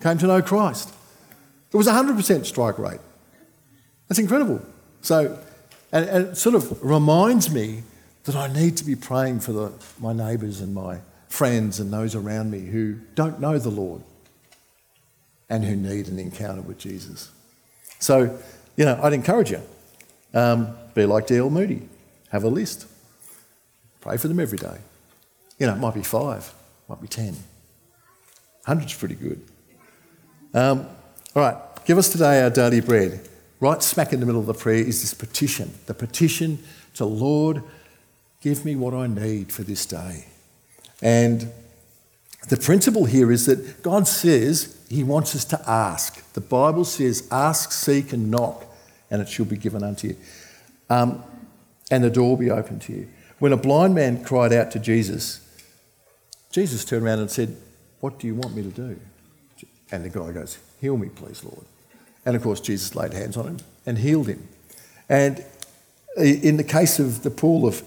came 0.02 0.18
to 0.18 0.28
know 0.28 0.42
Christ. 0.42 0.94
It 1.72 1.78
was 1.78 1.88
100% 1.88 2.46
strike 2.46 2.80
rate. 2.80 3.00
That's 4.08 4.20
incredible. 4.20 4.62
So, 5.02 5.38
and, 5.92 6.10
and, 6.10 6.28
it 6.28 6.38
sort 6.38 6.56
of 6.56 6.82
reminds 6.84 7.54
me 7.54 7.84
that 8.24 8.36
I 8.36 8.48
need 8.48 8.78
to 8.78 8.86
be 8.86 8.96
praying 8.96 9.42
for 9.42 9.52
the, 9.52 9.72
my 10.00 10.14
neighbours 10.14 10.62
and 10.62 10.74
my 10.74 11.00
friends 11.30 11.80
and 11.80 11.92
those 11.92 12.16
around 12.16 12.52
me 12.52 12.60
who 12.60 12.96
don't 13.16 13.40
know 13.40 13.58
the 13.58 13.70
Lord 13.70 14.02
and 15.50 15.64
who 15.64 15.76
need 15.76 16.08
an 16.08 16.20
encounter 16.20 16.62
with 16.62 16.78
Jesus. 16.78 17.32
So, 18.00 18.38
you 18.76 18.86
know, 18.86 19.00
I'd 19.02 19.14
encourage 19.14 19.52
you 19.52 19.62
um, 20.34 20.76
be 20.94 21.06
like 21.06 21.28
D.L. 21.28 21.50
Moody, 21.50 21.88
have 22.32 22.44
a 22.44 22.50
list. 22.50 22.88
Pray 24.02 24.18
for 24.18 24.28
them 24.28 24.40
every 24.40 24.58
day. 24.58 24.78
You 25.60 25.68
know, 25.68 25.74
it 25.74 25.80
might 25.80 25.96
be 25.96 26.04
five, 26.04 26.54
might 26.88 27.02
be 27.02 27.08
ten. 27.08 27.36
Hundred's 28.66 28.94
pretty 28.94 29.16
good. 29.16 29.42
Um, 30.54 30.88
all 31.36 31.42
right, 31.42 31.56
give 31.86 31.98
us 31.98 32.10
today 32.10 32.42
our 32.42 32.50
daily 32.50 32.82
bread. 32.82 33.28
Right 33.60 33.82
smack 33.82 34.14
in 34.14 34.20
the 34.20 34.26
middle 34.26 34.42
of 34.42 34.48
the 34.48 34.54
prayer 34.54 34.84
is 34.84 35.02
this 35.02 35.14
petition 35.14 35.74
the 35.88 35.94
petition 35.94 36.60
to 36.96 37.06
Lord, 37.06 37.64
give 38.42 38.66
me 38.66 38.76
what 38.76 38.94
I 38.94 39.08
need 39.08 39.52
for 39.52 39.64
this 39.64 39.86
day. 39.86 40.26
And 41.02 41.52
the 42.50 42.58
principle 42.58 43.06
here 43.06 43.32
is 43.32 43.46
that 43.46 43.84
God 43.84 44.08
says 44.08 44.78
He 44.90 45.04
wants 45.04 45.36
us 45.36 45.46
to 45.46 45.70
ask. 45.70 46.34
The 46.34 46.42
Bible 46.42 46.86
says, 46.86 47.28
ask, 47.32 47.72
seek, 47.72 48.14
and 48.14 48.32
knock, 48.32 48.66
and 49.12 49.22
it 49.22 49.30
shall 49.30 49.46
be 49.46 49.58
given 49.58 49.84
unto 49.84 50.10
you. 50.10 50.18
Um, 50.90 51.24
and 51.92 52.04
the 52.04 52.10
door 52.10 52.30
will 52.30 52.38
be 52.38 52.52
opened 52.52 52.82
to 52.84 52.94
you. 52.94 53.10
When 53.40 53.54
a 53.54 53.58
blind 53.58 53.96
man 53.96 54.24
cried 54.24 54.54
out 54.54 54.72
to 54.72 54.80
Jesus, 54.80 55.42
Jesus 56.52 56.86
turned 56.86 57.06
around 57.06 57.20
and 57.20 57.30
said, 57.30 57.56
What 58.00 58.20
do 58.20 58.28
you 58.28 58.36
want 58.36 58.56
me 58.56 58.64
to 58.64 58.70
do? 58.70 59.00
And 59.92 60.04
the 60.04 60.10
guy 60.10 60.32
goes, 60.32 60.58
Heal 60.82 60.98
me, 60.98 61.10
please, 61.10 61.44
Lord. 61.44 61.66
And 62.26 62.36
of 62.36 62.44
course, 62.44 62.60
Jesus 62.60 62.96
laid 62.96 63.14
hands 63.14 63.38
on 63.38 63.46
him 63.46 63.58
and 63.86 63.98
healed 63.98 64.28
him. 64.28 64.48
And 65.08 65.44
in 66.18 66.58
the 66.58 66.64
case 66.64 67.00
of 67.00 67.24
the 67.24 67.30
pool 67.30 67.68
of 67.68 67.82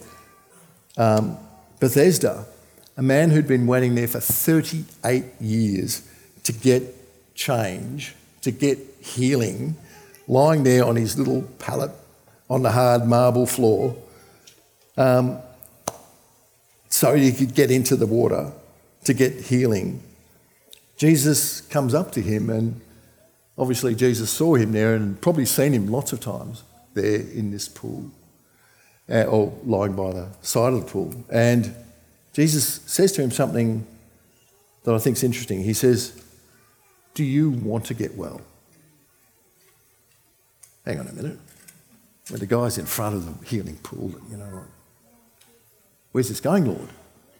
um, 0.97 1.37
Bethesda, 1.79 2.47
a 2.97 3.03
man 3.03 3.31
who'd 3.31 3.49
been 3.49 3.67
waiting 3.67 3.95
there 3.95 4.09
for 4.09 4.21
38 4.21 5.25
years 5.41 6.09
to 6.45 6.53
get 6.53 6.83
change, 7.35 8.15
to 8.43 8.51
get 8.51 8.79
healing, 9.01 9.77
lying 10.29 10.63
there 10.63 10.85
on 10.85 10.97
his 10.97 11.19
little 11.19 11.43
pallet 11.59 11.91
on 12.49 12.63
the 12.63 12.73
hard 12.73 13.07
marble 13.07 13.47
floor, 13.47 13.97
um, 14.97 15.39
so 16.89 17.15
he 17.15 17.33
could 17.33 17.55
get 17.55 17.71
into 17.71 17.97
the 17.97 18.07
water 18.07 18.53
to 19.05 19.15
get 19.15 19.33
healing. 19.33 20.03
Jesus 20.97 21.61
comes 21.63 21.95
up 21.95 22.13
to 22.13 22.21
him, 22.21 22.51
and 22.51 22.81
obviously, 23.57 23.95
Jesus 23.95 24.31
saw 24.31 24.57
him 24.57 24.73
there 24.73 24.95
and 24.95 25.21
probably 25.21 25.47
seen 25.47 25.73
him 25.73 25.87
lots 25.87 26.13
of 26.13 26.21
times 26.21 26.65
there 26.93 27.21
in 27.21 27.53
this 27.53 27.69
pool 27.69 28.11
uh, 29.09 29.23
or 29.23 29.53
lying 29.65 29.95
by 29.95 30.13
the 30.13 30.29
side 30.43 30.73
of 30.73 30.85
the 30.85 30.91
pool. 30.91 31.25
And 31.31 31.75
Jesus 32.33 32.81
says 32.87 33.13
to 33.13 33.23
him 33.23 33.31
something 33.31 33.87
that 34.85 34.95
I 34.95 34.99
think 34.99 35.17
is 35.17 35.25
interesting. 35.25 35.63
He 35.63 35.75
says, 35.75 36.23
Do 37.15 37.25
you 37.25 37.51
want 37.51 37.87
to 37.87 37.95
get 37.95 38.17
well? 38.17 38.41
Hang 40.85 41.01
on 41.01 41.09
a 41.09 41.13
minute. 41.13 41.39
When 42.29 42.41
the 42.41 42.47
guy's 42.47 42.79
in 42.79 42.87
front 42.87 43.17
of 43.17 43.41
the 43.41 43.47
healing 43.47 43.77
pool, 43.83 44.15
you 44.31 44.37
know, 44.37 44.65
where's 46.13 46.29
this 46.29 46.41
going, 46.41 46.67
Lord? 46.67 46.89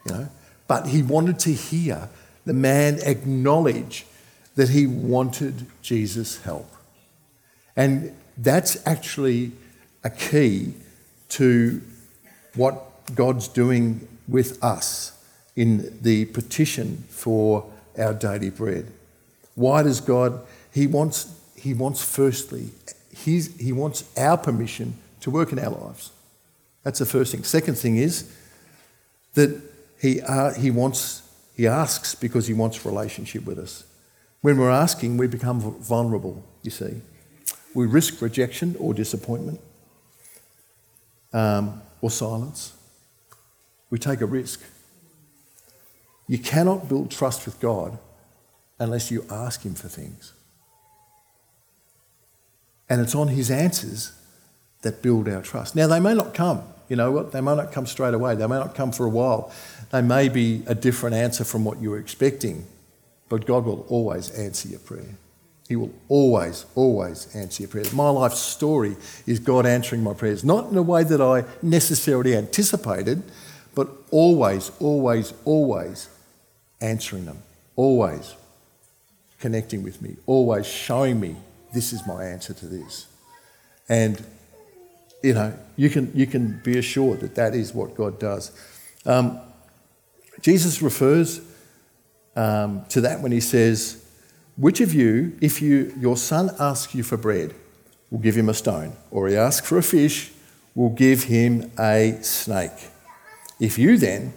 You 0.07 0.13
know, 0.13 0.29
but 0.67 0.89
he 0.89 1.03
wanted 1.03 1.39
to 1.41 1.53
hear 1.53 2.09
the 2.45 2.53
man 2.53 2.99
acknowledge 3.03 4.07
that 4.57 4.71
he 4.71 4.87
wanted 4.87 5.67
Jesus' 5.83 6.41
help. 6.43 6.71
And 7.77 8.15
that's 8.37 8.85
actually 8.87 9.53
a 10.03 10.11
key 10.11 10.75
to 11.31 11.81
what 12.55 13.15
God's 13.15 13.49
doing 13.49 14.07
with 14.31 14.63
us 14.63 15.13
in 15.57 15.99
the 16.01 16.25
petition 16.27 17.05
for 17.09 17.71
our 17.99 18.15
daily 18.15 18.51
bread. 18.51 18.87
Why 19.55 19.83
does 19.83 20.01
God? 20.01 20.41
He 20.73 20.87
wants, 20.87 21.35
he 21.57 21.75
wants 21.75 22.03
firstly, 22.03 22.71
he's, 23.15 23.55
he 23.61 23.73
wants 23.73 24.05
our 24.17 24.39
permission 24.39 24.97
to 25.21 25.31
work 25.31 25.53
in 25.53 25.59
our 25.59 25.71
lives. 25.71 26.13
That's 26.83 26.99
the 26.99 27.07
first 27.07 27.33
thing. 27.33 27.45
Second 27.45 27.77
thing 27.77 27.97
is 27.97 28.35
that 29.35 29.61
he, 30.01 30.21
uh, 30.23 30.55
he 30.55 30.71
wants, 30.71 31.23
he 31.55 31.67
asks 31.67 32.15
because 32.15 32.47
he 32.47 32.55
wants 32.55 32.87
relationship 32.87 33.45
with 33.45 33.59
us. 33.59 33.85
When 34.41 34.57
we're 34.59 34.71
asking, 34.71 35.19
we 35.19 35.27
become 35.27 35.61
vulnerable, 35.61 36.43
you 36.63 36.71
see. 36.71 37.03
We 37.75 37.87
risk 37.87 38.23
rejection 38.23 38.77
or 38.79 38.95
disappointment 38.95 39.61
um, 41.33 41.83
or 42.01 42.11
silence. 42.11 42.73
We 43.91 43.99
take 43.99 44.21
a 44.21 44.27
risk. 44.27 44.63
You 46.29 46.39
cannot 46.39 46.89
build 46.89 47.11
trust 47.11 47.45
with 47.45 47.59
God 47.61 47.99
unless 48.79 49.11
you 49.11 49.27
ask 49.31 49.65
Him 49.65 49.75
for 49.75 49.89
things. 49.89 50.33
And 52.89 53.01
it's 53.01 53.15
on 53.15 53.29
His 53.29 53.51
answers 53.51 54.13
that 54.83 55.03
build 55.03 55.29
our 55.29 55.43
trust. 55.43 55.77
Now, 55.77 55.87
they 55.87 56.01
may 56.01 56.15
not 56.15 56.33
come, 56.35 56.63
you 56.89 56.97
know 56.97 57.11
what? 57.13 57.33
They 57.33 57.41
may 57.41 57.55
not 57.55 57.73
come 57.73 57.87
straight 57.87 58.15
away, 58.15 58.35
they 58.35 58.47
may 58.47 58.59
not 58.59 58.75
come 58.75 58.93
for 58.93 59.07
a 59.07 59.11
while. 59.11 59.53
They 59.91 60.03
may 60.03 60.29
be 60.29 60.63
a 60.67 60.75
different 60.75 61.17
answer 61.17 61.45
from 61.45 61.65
what 61.65 61.81
you 61.81 61.91
were 61.91 61.99
expecting, 61.99 62.65
but 63.29 63.47
God 63.47 63.65
will 63.65 63.85
always 63.89 64.31
answer 64.31 64.69
your 64.69 64.81
prayer. 64.81 65.17
He 65.69 65.77
will 65.77 65.93
always, 66.09 66.67
always 66.75 67.33
answer 67.35 67.63
your 67.63 67.71
prayers. 67.71 67.93
My 67.93 68.09
life 68.09 68.33
story 68.33 68.97
is 69.27 69.39
God 69.39 69.67
answering 69.67 70.03
my 70.03 70.15
prayers, 70.15 70.43
not 70.43 70.71
in 70.71 70.77
a 70.77 70.83
way 70.83 71.05
that 71.05 71.21
I 71.21 71.45
necessarily 71.63 72.35
anticipated, 72.35 73.23
but 73.75 73.89
always, 74.11 74.71
always, 74.81 75.33
always 75.45 76.09
answering 76.81 77.27
them. 77.27 77.43
Always 77.77 78.35
connecting 79.41 79.83
with 79.83 80.03
me, 80.03 80.17
always 80.27 80.67
showing 80.67 81.19
me 81.19 81.35
this 81.73 81.93
is 81.93 82.07
my 82.07 82.25
answer 82.25 82.53
to 82.53 82.67
this. 82.67 83.07
And, 83.89 84.23
you 85.23 85.35
know, 85.35 85.55
you 85.77 85.89
can, 85.89 86.13
you 86.15 86.27
can 86.27 86.61
be 86.63 86.79
assured 86.79 87.21
that 87.21 87.35
that 87.37 87.55
is 87.55 87.73
what 87.75 87.95
God 87.95 88.19
does. 88.19 88.53
Um, 89.07 89.41
Jesus 90.41 90.83
refers 90.83 91.41
um, 92.37 92.85
to 92.91 93.01
that 93.01 93.21
when 93.21 93.33
he 93.33 93.41
says, 93.41 94.05
which 94.57 94.81
of 94.81 94.93
you, 94.93 95.37
if 95.41 95.63
you, 95.63 95.95
your 95.99 96.17
son 96.17 96.51
asks 96.59 96.95
you 96.95 97.03
for 97.03 97.17
bread, 97.17 97.55
will 98.11 98.19
give 98.19 98.37
him 98.37 98.49
a 98.49 98.55
stone? 98.55 98.95
Or 99.11 99.29
he 99.29 99.37
asks 99.37 99.67
for 99.67 99.79
a 99.79 99.83
fish, 99.83 100.33
will 100.75 100.91
give 100.91 101.25
him 101.25 101.71
a 101.79 102.19
snake? 102.21 102.91
If 103.61 103.79
you 103.79 103.99
then, 103.99 104.33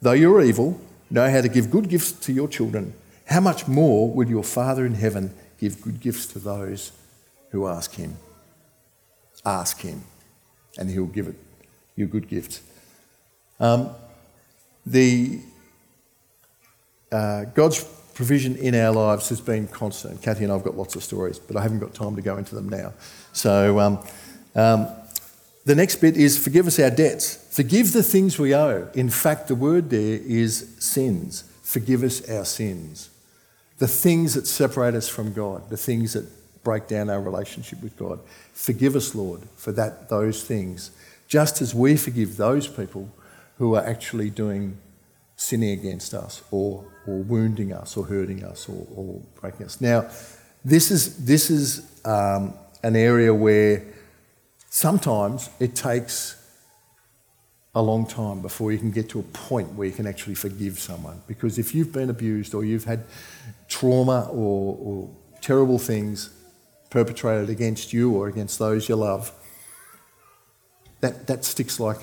though 0.00 0.12
you're 0.12 0.42
evil, 0.42 0.80
know 1.10 1.28
how 1.30 1.40
to 1.40 1.48
give 1.48 1.70
good 1.70 1.88
gifts 1.88 2.12
to 2.12 2.32
your 2.32 2.46
children, 2.46 2.92
how 3.26 3.40
much 3.40 3.66
more 3.66 4.12
will 4.12 4.28
your 4.28 4.44
Father 4.44 4.86
in 4.86 4.94
heaven 4.94 5.34
give 5.58 5.80
good 5.80 6.00
gifts 6.00 6.26
to 6.26 6.38
those 6.38 6.92
who 7.50 7.66
ask 7.66 7.94
him? 7.94 8.16
Ask 9.44 9.80
him, 9.80 10.02
and 10.76 10.90
he'll 10.90 11.06
give 11.06 11.28
it 11.28 11.36
you 11.96 12.06
good 12.06 12.28
gifts. 12.28 12.62
Um, 13.58 13.90
the 14.86 15.40
uh, 17.10 17.44
God's 17.54 17.84
provision 18.14 18.56
in 18.56 18.74
our 18.74 18.92
lives 18.92 19.28
has 19.28 19.40
been 19.40 19.66
constant. 19.68 20.22
Kathy 20.22 20.44
and 20.44 20.52
I 20.52 20.56
have 20.56 20.64
got 20.64 20.76
lots 20.76 20.96
of 20.96 21.02
stories, 21.02 21.38
but 21.38 21.56
I 21.56 21.62
haven't 21.62 21.78
got 21.78 21.94
time 21.94 22.16
to 22.16 22.22
go 22.22 22.36
into 22.36 22.54
them 22.54 22.68
now. 22.68 22.92
So 23.32 23.80
um, 23.80 23.98
um, 24.54 24.88
the 25.68 25.74
next 25.74 25.96
bit 25.96 26.16
is 26.16 26.38
forgive 26.38 26.66
us 26.66 26.78
our 26.78 26.88
debts. 26.88 27.46
Forgive 27.50 27.92
the 27.92 28.02
things 28.02 28.38
we 28.38 28.54
owe. 28.54 28.88
In 28.94 29.10
fact, 29.10 29.48
the 29.48 29.54
word 29.54 29.90
there 29.90 30.18
is 30.22 30.74
sins. 30.78 31.44
Forgive 31.60 32.02
us 32.02 32.26
our 32.30 32.46
sins. 32.46 33.10
The 33.76 33.86
things 33.86 34.32
that 34.32 34.46
separate 34.46 34.94
us 34.94 35.10
from 35.10 35.34
God, 35.34 35.68
the 35.68 35.76
things 35.76 36.14
that 36.14 36.26
break 36.64 36.88
down 36.88 37.10
our 37.10 37.20
relationship 37.20 37.82
with 37.82 37.98
God. 37.98 38.18
Forgive 38.54 38.96
us, 38.96 39.14
Lord, 39.14 39.42
for 39.56 39.72
that 39.72 40.08
those 40.08 40.42
things, 40.42 40.90
just 41.26 41.60
as 41.60 41.74
we 41.74 41.98
forgive 41.98 42.38
those 42.38 42.66
people 42.66 43.10
who 43.58 43.74
are 43.74 43.84
actually 43.84 44.30
doing 44.30 44.78
sinning 45.36 45.78
against 45.78 46.14
us 46.14 46.42
or, 46.50 46.82
or 47.06 47.18
wounding 47.18 47.74
us 47.74 47.94
or 47.94 48.06
hurting 48.06 48.42
us 48.42 48.70
or, 48.70 48.86
or 48.96 49.20
breaking 49.38 49.66
us. 49.66 49.82
Now, 49.82 50.08
this 50.64 50.90
is, 50.90 51.26
this 51.26 51.50
is 51.50 51.86
um, 52.06 52.54
an 52.82 52.96
area 52.96 53.34
where 53.34 53.84
sometimes 54.68 55.50
it 55.58 55.74
takes 55.74 56.36
a 57.74 57.82
long 57.82 58.06
time 58.06 58.40
before 58.40 58.72
you 58.72 58.78
can 58.78 58.90
get 58.90 59.08
to 59.10 59.20
a 59.20 59.22
point 59.22 59.74
where 59.74 59.86
you 59.86 59.94
can 59.94 60.06
actually 60.06 60.34
forgive 60.34 60.78
someone. 60.78 61.20
Because 61.26 61.58
if 61.58 61.74
you've 61.74 61.92
been 61.92 62.10
abused 62.10 62.54
or 62.54 62.64
you've 62.64 62.84
had 62.84 63.04
trauma 63.68 64.28
or, 64.30 64.76
or 64.80 65.10
terrible 65.40 65.78
things 65.78 66.30
perpetrated 66.90 67.50
against 67.50 67.92
you 67.92 68.12
or 68.12 68.28
against 68.28 68.58
those 68.58 68.88
you 68.88 68.96
love, 68.96 69.30
that, 71.00 71.26
that 71.26 71.44
sticks 71.44 71.78
like 71.78 71.98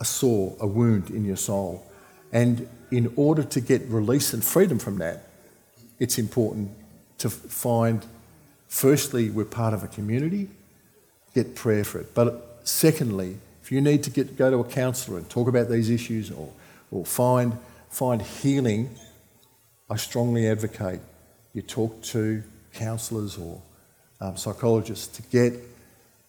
a 0.00 0.04
sore, 0.04 0.56
a 0.60 0.66
wound 0.66 1.10
in 1.10 1.24
your 1.24 1.36
soul. 1.36 1.86
And 2.32 2.68
in 2.90 3.12
order 3.16 3.44
to 3.44 3.60
get 3.60 3.82
release 3.88 4.34
and 4.34 4.44
freedom 4.44 4.78
from 4.78 4.98
that, 4.98 5.28
it's 5.98 6.18
important 6.18 6.70
to 7.18 7.30
find, 7.30 8.04
firstly, 8.68 9.30
we're 9.30 9.44
part 9.44 9.72
of 9.72 9.84
a 9.84 9.88
community, 9.88 10.50
get 11.34 11.54
prayer 11.54 11.84
for 11.84 11.98
it. 11.98 12.14
But 12.14 12.60
secondly, 12.64 13.38
if 13.62 13.72
you 13.72 13.80
need 13.80 14.02
to 14.04 14.10
get, 14.10 14.36
go 14.36 14.50
to 14.50 14.58
a 14.58 14.64
counsellor 14.64 15.18
and 15.18 15.28
talk 15.28 15.48
about 15.48 15.68
these 15.68 15.90
issues 15.90 16.30
or, 16.30 16.52
or 16.90 17.04
find, 17.04 17.56
find 17.88 18.22
healing, 18.22 18.90
I 19.88 19.96
strongly 19.96 20.48
advocate 20.48 21.00
you 21.54 21.62
talk 21.62 22.02
to 22.02 22.42
counsellors 22.72 23.36
or 23.36 23.60
um, 24.20 24.36
psychologists 24.36 25.08
to 25.16 25.22
get 25.22 25.52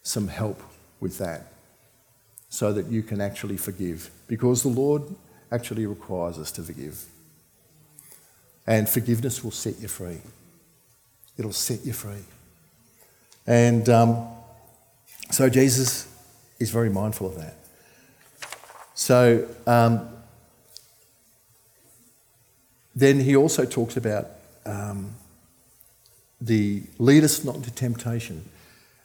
some 0.02 0.28
help 0.28 0.62
with 1.00 1.18
that. 1.20 1.54
so 2.54 2.72
that 2.72 2.86
you 2.86 3.02
can 3.02 3.20
actually 3.20 3.58
forgive. 3.58 4.12
Because 4.28 4.62
the 4.62 4.70
Lord 4.70 5.02
actually 5.52 5.88
requires 5.88 6.38
us 6.38 6.52
to 6.52 6.62
forgive. 6.62 7.04
And 8.68 8.88
forgiveness 8.88 9.44
will 9.44 9.50
set 9.50 9.80
you 9.80 9.88
free. 9.88 10.20
It'll 11.36 11.52
set 11.52 11.84
you 11.84 11.94
free. 11.94 12.24
And 13.48 13.90
um, 13.90 14.28
so 15.34 15.50
Jesus 15.50 16.08
is 16.60 16.70
very 16.70 16.90
mindful 16.90 17.28
of 17.28 17.36
that. 17.38 17.56
So 18.94 19.48
um, 19.66 20.08
then 22.96 23.20
he 23.20 23.36
also 23.36 23.66
talks 23.66 23.98
about 23.98 24.28
um, 24.66 25.16
the 26.40 26.84
lead 27.00 27.24
us 27.24 27.44
not 27.44 27.56
into 27.56 27.72
temptation. 27.72 28.48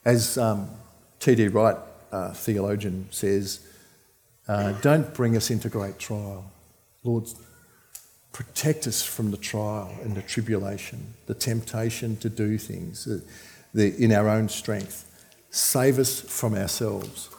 As 0.04 0.36
um, 0.38 0.68
N.T. 1.26 1.48
Wright, 1.48 1.76
uh, 2.12 2.32
theologian, 2.32 3.08
says, 3.10 3.60
uh, 4.46 4.72
don't 4.80 5.12
bring 5.14 5.36
us 5.36 5.50
into 5.50 5.68
great 5.68 5.98
trial. 5.98 6.50
Lord, 7.04 7.24
protect 8.32 8.86
us 8.86 9.02
from 9.02 9.30
the 9.30 9.36
trial 9.36 9.94
and 10.02 10.14
the 10.14 10.22
tribulation, 10.22 11.14
the 11.26 11.34
temptation 11.34 12.16
to 12.18 12.28
do 12.28 12.58
things 12.58 13.04
the, 13.04 13.22
the, 13.74 14.02
in 14.02 14.12
our 14.12 14.28
own 14.28 14.48
strength. 14.48 15.07
Save 15.50 15.98
us 15.98 16.20
from 16.20 16.54
ourselves. 16.54 17.30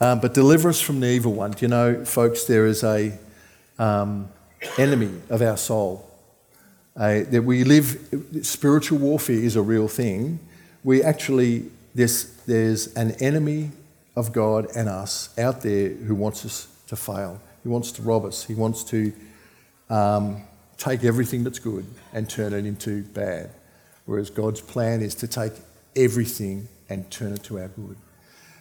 Um, 0.00 0.20
but 0.20 0.34
deliver 0.34 0.68
us 0.68 0.80
from 0.80 1.00
the 1.00 1.06
evil 1.06 1.32
one. 1.32 1.52
Do 1.52 1.64
you 1.64 1.68
know, 1.68 2.04
folks, 2.04 2.44
there 2.44 2.66
is 2.66 2.82
a 2.82 3.16
um, 3.78 4.28
enemy 4.78 5.20
of 5.30 5.42
our 5.42 5.56
soul. 5.56 6.08
That 6.94 7.44
we 7.44 7.64
live, 7.64 7.98
spiritual 8.42 8.98
warfare 8.98 9.36
is 9.36 9.56
a 9.56 9.62
real 9.62 9.88
thing. 9.88 10.40
We 10.84 11.02
actually, 11.02 11.70
there's, 11.94 12.24
there's 12.46 12.92
an 12.94 13.12
enemy 13.12 13.70
of 14.16 14.32
God 14.32 14.66
and 14.76 14.88
us 14.88 15.36
out 15.38 15.62
there 15.62 15.90
who 15.90 16.14
wants 16.14 16.44
us 16.44 16.66
to 16.88 16.96
fail. 16.96 17.40
He 17.62 17.68
wants 17.68 17.92
to 17.92 18.02
rob 18.02 18.24
us. 18.24 18.44
He 18.44 18.54
wants 18.54 18.84
to 18.84 19.12
um, 19.88 20.42
take 20.76 21.04
everything 21.04 21.44
that's 21.44 21.60
good 21.60 21.86
and 22.12 22.28
turn 22.28 22.52
it 22.52 22.66
into 22.66 23.04
bad. 23.04 23.50
Whereas 24.06 24.30
God's 24.30 24.60
plan 24.60 25.00
is 25.00 25.14
to 25.16 25.28
take 25.28 25.52
everything 25.94 26.68
and 26.88 27.10
turn 27.10 27.32
it 27.32 27.44
to 27.44 27.58
our 27.58 27.68
good. 27.68 27.96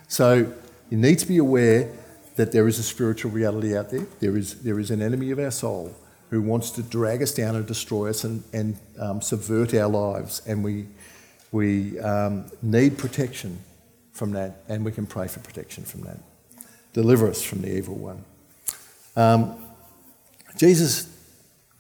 So 0.07 0.53
you 0.89 0.97
need 0.97 1.19
to 1.19 1.27
be 1.27 1.37
aware 1.37 1.91
that 2.35 2.51
there 2.51 2.67
is 2.67 2.79
a 2.79 2.83
spiritual 2.83 3.31
reality 3.31 3.75
out 3.75 3.89
there. 3.89 4.05
There 4.19 4.37
is, 4.37 4.61
there 4.61 4.79
is 4.79 4.91
an 4.91 5.01
enemy 5.01 5.31
of 5.31 5.39
our 5.39 5.51
soul 5.51 5.95
who 6.29 6.41
wants 6.41 6.71
to 6.71 6.83
drag 6.83 7.21
us 7.21 7.33
down 7.33 7.55
and 7.55 7.65
destroy 7.65 8.09
us 8.09 8.23
and, 8.23 8.43
and 8.53 8.77
um, 8.99 9.21
subvert 9.21 9.73
our 9.73 9.89
lives. 9.89 10.41
And 10.47 10.63
we, 10.63 10.87
we 11.51 11.99
um, 11.99 12.45
need 12.61 12.97
protection 12.97 13.59
from 14.13 14.31
that, 14.31 14.63
and 14.67 14.85
we 14.85 14.91
can 14.91 15.05
pray 15.05 15.27
for 15.27 15.39
protection 15.39 15.83
from 15.83 16.01
that. 16.01 16.17
Deliver 16.93 17.29
us 17.29 17.43
from 17.43 17.61
the 17.61 17.75
evil 17.75 17.95
one. 17.95 18.23
Um, 19.15 19.63
Jesus 20.57 21.09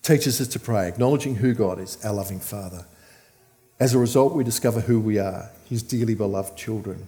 teaches 0.01 0.41
us 0.41 0.47
to 0.49 0.59
pray, 0.59 0.87
acknowledging 0.87 1.35
who 1.35 1.53
God 1.53 1.79
is, 1.79 2.03
our 2.03 2.13
loving 2.13 2.39
Father. 2.39 2.85
As 3.81 3.95
a 3.95 3.97
result, 3.97 4.35
we 4.35 4.43
discover 4.43 4.81
who 4.81 4.99
we 4.99 5.17
are, 5.17 5.49
His 5.67 5.81
dearly 5.81 6.13
beloved 6.13 6.55
children 6.55 7.07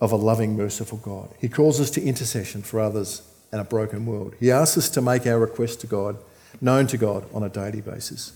of 0.00 0.12
a 0.12 0.16
loving, 0.16 0.56
merciful 0.56 0.96
God. 0.96 1.28
He 1.38 1.50
calls 1.50 1.78
us 1.78 1.90
to 1.90 2.02
intercession 2.02 2.62
for 2.62 2.80
others 2.80 3.20
and 3.52 3.60
a 3.60 3.64
broken 3.64 4.06
world. 4.06 4.34
He 4.40 4.50
asks 4.50 4.78
us 4.78 4.88
to 4.90 5.02
make 5.02 5.26
our 5.26 5.38
requests 5.38 5.76
to 5.76 5.86
God 5.86 6.16
known 6.62 6.86
to 6.86 6.96
God 6.96 7.26
on 7.34 7.42
a 7.42 7.50
daily 7.50 7.82
basis. 7.82 8.32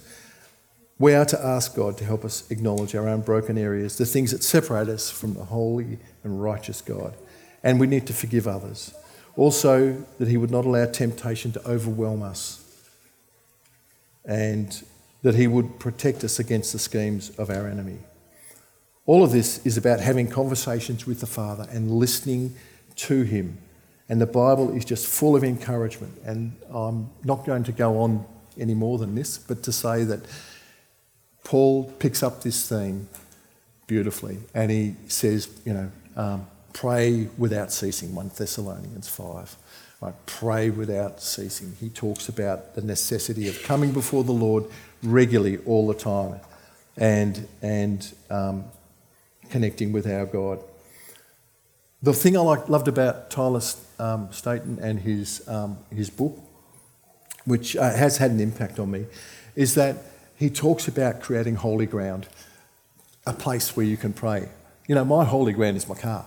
We 0.99 1.15
are 1.15 1.25
to 1.25 1.43
ask 1.43 1.75
God 1.75 1.97
to 1.97 2.05
help 2.05 2.23
us 2.23 2.51
acknowledge 2.51 2.95
our 2.95 3.09
own 3.09 3.23
broken 3.23 3.57
areas, 3.57 3.97
the 3.97 4.05
things 4.05 4.31
that 4.33 4.43
separate 4.43 4.91
us 4.91 5.11
from 5.11 5.33
the 5.33 5.45
holy 5.45 5.99
and 6.23 6.43
righteous 6.43 6.83
God. 6.83 7.15
And 7.65 7.81
we 7.81 7.87
need 7.87 8.07
to 8.09 8.13
forgive 8.13 8.47
others. 8.47 8.93
Also, 9.37 10.05
that 10.19 10.29
He 10.29 10.37
would 10.37 10.51
not 10.51 10.67
allow 10.67 10.85
temptation 10.85 11.51
to 11.53 11.67
overwhelm 11.67 12.23
us. 12.23 12.59
And 14.27 14.85
that 15.23 15.35
He 15.35 15.47
would 15.47 15.79
protect 15.79 16.25
us 16.25 16.39
against 16.39 16.73
the 16.73 16.79
schemes 16.79 17.31
of 17.31 17.51
our 17.51 17.67
enemy. 17.67 17.99
All 19.07 19.25
of 19.25 19.33
this 19.33 19.65
is 19.67 19.77
about 19.77 20.01
having 20.01 20.29
conversations 20.29 21.07
with 21.07 21.21
the 21.21 21.27
Father 21.27 21.67
and 21.71 21.91
listening 21.91 22.55
to 22.97 23.23
Him. 23.23 23.59
And 24.09 24.21
the 24.21 24.27
Bible 24.27 24.77
is 24.77 24.85
just 24.85 25.07
full 25.07 25.35
of 25.35 25.43
encouragement. 25.43 26.19
And 26.25 26.57
I'm 26.71 27.11
not 27.25 27.47
going 27.47 27.65
to 27.65 27.73
go 27.73 28.01
on 28.01 28.25
any 28.59 28.75
more 28.75 28.99
than 28.99 29.15
this, 29.15 29.39
but 29.39 29.63
to 29.65 29.73
say 29.73 30.05
that 30.05 30.21
Paul 31.45 31.85
picks 31.99 32.23
up 32.23 32.43
this 32.43 32.69
theme 32.69 33.09
beautifully 33.87 34.39
and 34.55 34.71
he 34.71 34.95
says, 35.09 35.49
you 35.65 35.73
know, 35.73 35.91
um, 36.17 36.47
pray 36.73 37.29
without 37.39 37.73
ceasing, 37.73 38.15
1 38.15 38.33
Thessalonians 38.37 39.09
5. 39.09 39.57
Right, 40.01 40.15
pray 40.27 40.71
without 40.71 41.23
ceasing. 41.23 41.77
He 41.79 41.89
talks 41.89 42.29
about 42.29 42.75
the 42.75 42.83
necessity 42.83 43.49
of 43.49 43.63
coming 43.63 43.93
before 43.93 44.25
the 44.25 44.33
Lord 44.33 44.65
regularly 45.03 45.59
all 45.67 45.87
the 45.87 45.95
time 45.95 46.41
and, 46.97 47.49
and 47.61 48.15
um, 48.31 48.65
connecting 49.51 49.93
with 49.93 50.07
our 50.07 50.27
God. 50.27 50.61
The 52.03 52.13
thing 52.13 52.37
I 52.37 52.41
liked, 52.41 52.69
loved 52.69 52.89
about 52.89 53.31
Tyler 53.31 53.61
um, 53.99 54.29
Staton 54.33 54.79
and 54.83 55.01
his, 55.01 55.47
um, 55.49 55.79
his 55.91 56.11
book, 56.11 56.39
which 57.45 57.77
uh, 57.77 57.93
has 57.93 58.19
had 58.19 58.31
an 58.31 58.41
impact 58.41 58.79
on 58.79 58.91
me, 58.91 59.07
is 59.55 59.75
that 59.75 59.97
he 60.37 60.51
talks 60.51 60.89
about 60.89 61.21
creating 61.21 61.57
holy 61.57 61.87
ground, 61.87 62.27
a 63.27 63.33
place 63.33 63.77
where 63.77 63.87
you 63.87 63.97
can 63.97 64.13
pray. 64.13 64.49
You 64.89 64.97
know, 64.97 65.05
my 65.05 65.25
holy 65.25 65.53
ground 65.53 65.77
is 65.77 65.89
my 65.89 65.95
car. 65.95 66.25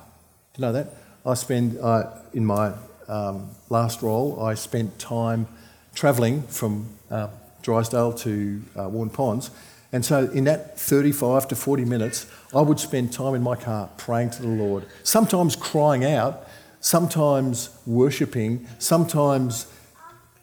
Do 0.54 0.62
you 0.62 0.68
know 0.68 0.74
that? 0.74 0.94
I 1.26 1.34
spend, 1.34 1.78
uh, 1.80 2.12
in 2.34 2.46
my 2.46 2.74
um, 3.08 3.50
last 3.70 4.02
role, 4.02 4.42
I 4.42 4.54
spent 4.54 4.98
time 5.00 5.48
travelling 5.94 6.44
from 6.44 6.88
uh, 7.12 7.28
Drysdale 7.66 8.14
to 8.14 8.62
uh, 8.78 8.88
Waurn 8.90 9.10
Ponds. 9.10 9.50
And 9.92 10.06
so, 10.06 10.30
in 10.30 10.44
that 10.44 10.80
35 10.80 11.48
to 11.48 11.56
40 11.56 11.86
minutes, 11.86 12.28
I 12.54 12.62
would 12.62 12.80
spend 12.80 13.12
time 13.12 13.34
in 13.34 13.42
my 13.42 13.56
car 13.56 13.90
praying 13.98 14.32
to 14.32 14.42
the 14.42 14.48
Lord, 14.48 14.86
sometimes 15.04 15.56
crying 15.56 16.06
out, 16.06 16.48
sometimes 16.80 17.70
worshipping, 17.86 18.68
sometimes 18.78 19.68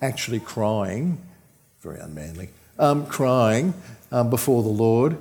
actually 0.01 0.41
crying, 0.41 1.21
very 1.81 2.01
unmanly, 2.01 2.49
um, 2.79 3.07
crying 3.07 3.75
um, 4.11 4.29
before 4.29 4.63
the 4.63 4.69
Lord, 4.69 5.17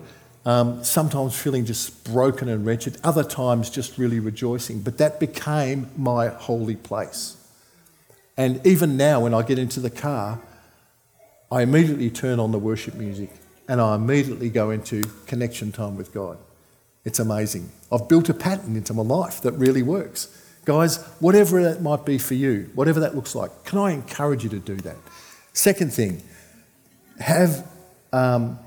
um, 0.45 0.83
sometimes 0.83 1.37
feeling 1.37 1.65
just 1.65 2.03
broken 2.05 2.49
and 2.49 2.65
wretched, 2.65 2.97
other 3.03 3.23
times 3.23 3.69
just 3.69 3.99
really 3.99 4.19
rejoicing. 4.19 4.81
But 4.81 4.97
that 4.97 5.19
became 5.19 5.91
my 5.95 6.29
holy 6.29 6.75
place. 6.75 7.37
And 8.37 8.65
even 8.65 8.97
now, 8.97 9.19
when 9.19 9.35
I 9.35 9.43
get 9.43 9.59
into 9.59 9.79
the 9.79 9.91
car, 9.91 10.39
I 11.51 11.63
immediately 11.63 12.09
turn 12.09 12.39
on 12.39 12.51
the 12.51 12.59
worship 12.59 12.93
music 12.93 13.29
and 13.67 13.81
I 13.81 13.95
immediately 13.95 14.49
go 14.49 14.69
into 14.69 15.03
connection 15.27 15.71
time 15.71 15.97
with 15.97 16.13
God. 16.13 16.37
It's 17.03 17.19
amazing. 17.19 17.69
I've 17.91 18.07
built 18.07 18.29
a 18.29 18.33
pattern 18.33 18.75
into 18.75 18.93
my 18.93 19.03
life 19.03 19.41
that 19.41 19.51
really 19.53 19.83
works. 19.83 20.37
Guys, 20.63 21.03
whatever 21.19 21.61
that 21.63 21.81
might 21.81 22.05
be 22.05 22.17
for 22.17 22.35
you, 22.35 22.69
whatever 22.75 22.99
that 23.01 23.15
looks 23.15 23.35
like, 23.35 23.65
can 23.65 23.79
I 23.79 23.91
encourage 23.91 24.43
you 24.43 24.49
to 24.51 24.59
do 24.59 24.75
that? 24.77 24.95
Second 25.53 25.91
thing, 25.91 26.21
have 27.19 27.67
um, 28.13 28.57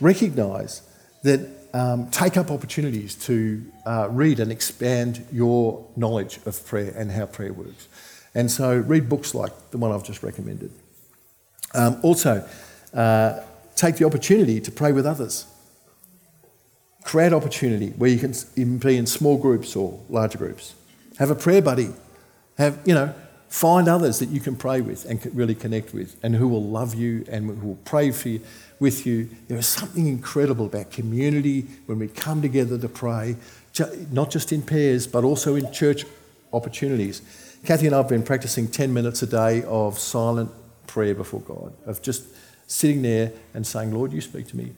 recognize 0.00 0.82
that 1.22 1.48
um, 1.72 2.10
take 2.10 2.36
up 2.36 2.50
opportunities 2.50 3.14
to 3.26 3.64
uh, 3.86 4.08
read 4.10 4.40
and 4.40 4.50
expand 4.50 5.24
your 5.32 5.86
knowledge 5.96 6.40
of 6.44 6.64
prayer 6.66 6.92
and 6.96 7.10
how 7.10 7.26
prayer 7.26 7.52
works. 7.52 7.88
And 8.34 8.50
so, 8.50 8.76
read 8.76 9.08
books 9.08 9.34
like 9.34 9.70
the 9.70 9.78
one 9.78 9.92
I've 9.92 10.04
just 10.04 10.22
recommended. 10.22 10.70
Um, 11.74 11.98
also, 12.02 12.46
uh, 12.94 13.40
take 13.76 13.96
the 13.96 14.04
opportunity 14.04 14.60
to 14.60 14.70
pray 14.70 14.92
with 14.92 15.06
others. 15.06 15.46
Create 17.04 17.32
opportunity 17.32 17.90
where 17.90 18.10
you 18.10 18.18
can 18.18 18.78
be 18.78 18.96
in 18.96 19.06
small 19.06 19.38
groups 19.38 19.76
or 19.76 20.00
larger 20.08 20.38
groups. 20.38 20.74
Have 21.18 21.30
a 21.30 21.34
prayer 21.34 21.62
buddy. 21.62 21.90
Have, 22.58 22.80
you 22.84 22.94
know, 22.94 23.14
find 23.48 23.88
others 23.88 24.18
that 24.18 24.28
you 24.28 24.40
can 24.40 24.56
pray 24.56 24.80
with 24.80 25.04
and 25.06 25.24
really 25.34 25.54
connect 25.54 25.94
with 25.94 26.16
and 26.22 26.34
who 26.34 26.48
will 26.48 26.62
love 26.62 26.94
you 26.94 27.24
and 27.28 27.58
who 27.58 27.68
will 27.68 27.78
pray 27.84 28.10
for 28.10 28.28
you, 28.28 28.40
with 28.78 29.06
you. 29.06 29.28
There 29.48 29.58
is 29.58 29.66
something 29.66 30.06
incredible 30.06 30.66
about 30.66 30.90
community 30.90 31.62
when 31.86 31.98
we 31.98 32.08
come 32.08 32.42
together 32.42 32.78
to 32.78 32.88
pray, 32.88 33.36
not 34.10 34.30
just 34.30 34.52
in 34.52 34.62
pairs, 34.62 35.06
but 35.06 35.24
also 35.24 35.54
in 35.54 35.72
church 35.72 36.04
opportunities. 36.52 37.22
Kathy 37.64 37.86
and 37.86 37.94
I 37.94 37.98
have 37.98 38.08
been 38.08 38.22
practicing 38.22 38.68
10 38.68 38.92
minutes 38.92 39.22
a 39.22 39.26
day 39.26 39.62
of 39.64 39.98
silent 39.98 40.50
prayer 40.88 41.14
before 41.14 41.40
God, 41.40 41.72
of 41.86 42.02
just 42.02 42.24
sitting 42.66 43.02
there 43.02 43.32
and 43.54 43.66
saying, 43.66 43.92
Lord, 43.92 44.12
you 44.12 44.20
speak 44.20 44.48
to 44.48 44.56
me. 44.56 44.72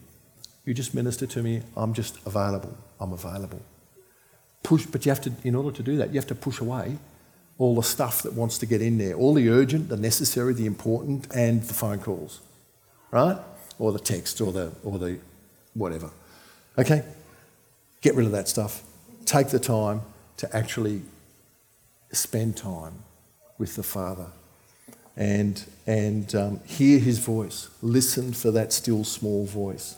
You 0.65 0.73
just 0.73 0.93
minister 0.93 1.25
to 1.25 1.41
me. 1.41 1.63
I'm 1.75 1.93
just 1.93 2.17
available. 2.25 2.77
I'm 2.99 3.13
available. 3.13 3.61
Push, 4.63 4.85
but 4.85 5.05
you 5.05 5.09
have 5.11 5.21
to, 5.21 5.31
in 5.43 5.55
order 5.55 5.75
to 5.75 5.83
do 5.83 5.97
that, 5.97 6.09
you 6.09 6.15
have 6.15 6.27
to 6.27 6.35
push 6.35 6.59
away 6.59 6.97
all 7.57 7.75
the 7.75 7.83
stuff 7.83 8.21
that 8.23 8.33
wants 8.33 8.57
to 8.59 8.65
get 8.65 8.81
in 8.81 8.97
there, 8.97 9.13
all 9.15 9.33
the 9.33 9.49
urgent, 9.49 9.89
the 9.89 9.97
necessary, 9.97 10.53
the 10.53 10.65
important, 10.65 11.27
and 11.35 11.63
the 11.63 11.73
phone 11.73 11.99
calls, 11.99 12.41
right? 13.11 13.37
Or 13.79 13.91
the 13.91 13.99
text, 13.99 14.41
or 14.41 14.51
the 14.51 14.71
or 14.83 14.99
the 14.99 15.19
whatever. 15.73 16.11
Okay, 16.77 17.03
get 18.01 18.15
rid 18.15 18.25
of 18.25 18.31
that 18.31 18.47
stuff. 18.47 18.83
take 19.25 19.49
the 19.49 19.59
time 19.59 20.01
to 20.37 20.55
actually 20.55 21.01
spend 22.11 22.57
time 22.57 22.93
with 23.57 23.75
the 23.75 23.83
Father 23.83 24.27
and, 25.15 25.65
and 25.85 26.33
um, 26.35 26.59
hear 26.65 26.99
his 26.99 27.19
voice. 27.19 27.69
Listen 27.81 28.33
for 28.33 28.51
that 28.51 28.73
still 28.73 29.03
small 29.03 29.45
voice. 29.45 29.97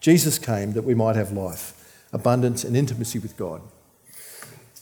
Jesus 0.00 0.38
came 0.38 0.72
that 0.72 0.82
we 0.82 0.94
might 0.94 1.16
have 1.16 1.32
life, 1.32 2.04
abundance, 2.12 2.64
and 2.64 2.76
intimacy 2.76 3.18
with 3.18 3.36
God. 3.36 3.60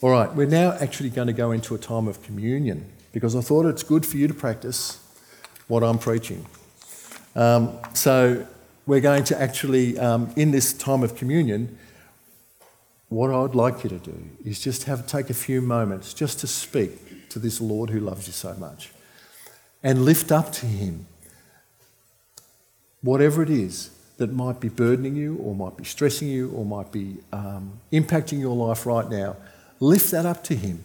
All 0.01 0.11
right, 0.11 0.33
we're 0.35 0.47
now 0.47 0.73
actually 0.81 1.11
going 1.11 1.29
to 1.29 1.33
go 1.33 1.51
into 1.51 1.75
a 1.75 1.79
time 1.79 2.09
of 2.09 2.23
communion 2.23 2.93
because 3.13 3.35
I 3.35 3.41
thought 3.41 3.65
it's 3.67 3.83
good 3.83 4.05
for 4.05 4.17
you 4.17 4.29
to 4.29 4.35
practice 4.35 5.01
what 5.69 5.83
I'm 5.83 5.99
preaching. 5.99 6.45
Um, 7.35 7.79
so 7.95 8.47
we're 8.87 9.01
going 9.01 9.25
to 9.25 9.41
actually, 9.41 9.99
um, 9.99 10.33
in 10.37 10.51
this 10.51 10.73
time 10.73 11.03
of 11.03 11.17
communion, 11.17 11.79
what 13.09 13.31
I'd 13.31 13.55
like 13.55 13.85
you 13.85 13.91
to 13.91 13.99
do 13.99 14.31
is 14.45 14.61
just 14.61 14.85
have 14.85 15.07
take 15.07 15.31
a 15.31 15.35
few 15.35 15.63
moments 15.63 16.13
just 16.13 16.41
to 16.41 16.47
speak 16.47 17.31
to 17.31 17.39
this 17.39 17.61
Lord 17.61 17.91
who 17.91 18.01
loves 18.01 18.27
you 18.27 18.33
so 18.33 18.55
much 18.55 18.91
and 19.85 20.05
lift 20.05 20.33
up 20.33 20.51
to 20.51 20.67
him 20.67 21.07
whatever 23.03 23.43
it 23.43 23.51
is 23.51 23.91
that 24.17 24.33
might 24.33 24.59
be 24.59 24.69
burdening 24.69 25.15
you 25.15 25.37
or 25.37 25.55
might 25.55 25.77
be 25.77 25.85
stressing 25.85 26.27
you 26.27 26.51
or 26.53 26.65
might 26.65 26.91
be 26.91 27.19
um, 27.33 27.79
impacting 27.93 28.41
your 28.41 28.57
life 28.57 28.87
right 28.87 29.09
now. 29.11 29.37
Lift 29.79 30.11
that 30.11 30.25
up 30.25 30.43
to 30.45 30.55
him. 30.57 30.83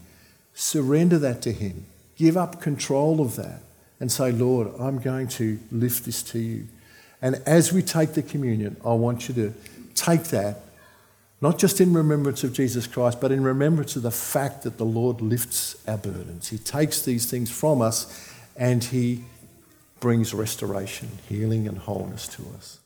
Surrender 0.54 1.18
that 1.18 1.42
to 1.44 1.54
him. 1.54 1.86
Give 2.18 2.36
up 2.36 2.60
control 2.60 3.22
of 3.22 3.38
that 3.38 3.62
and 4.00 4.12
say, 4.12 4.32
Lord, 4.32 4.70
I'm 4.78 5.00
going 5.00 5.30
to 5.30 5.60
lift 5.72 6.06
this 6.06 6.22
to 6.24 6.40
you. 6.40 6.68
And 7.22 7.36
as 7.46 7.72
we 7.72 7.82
take 7.82 8.14
the 8.14 8.22
communion, 8.22 8.76
I 8.86 8.94
want 8.94 9.30
you 9.30 9.36
to 9.36 9.54
take 9.94 10.26
that, 10.26 10.58
not 11.40 11.58
just 11.58 11.80
in 11.80 11.94
remembrance 11.94 12.44
of 12.44 12.52
Jesus 12.52 12.88
Christ, 12.88 13.22
but 13.22 13.32
in 13.32 13.44
remembrance 13.44 13.96
of 13.96 14.02
the 14.02 14.12
fact 14.12 14.64
that 14.64 14.78
the 14.78 14.86
Lord 14.86 15.22
lifts 15.22 15.76
our 15.88 15.98
burdens. 15.98 16.50
He 16.50 16.58
takes 16.58 17.02
these 17.02 17.30
things 17.30 17.50
from 17.50 17.82
us 17.82 18.29
and 18.60 18.84
He 18.84 19.24
brings 20.00 20.34
restoration, 20.34 21.10
healing, 21.28 21.68
and 21.68 21.80
wholeness 21.80 22.28
to 22.28 22.44
us. 22.56 22.80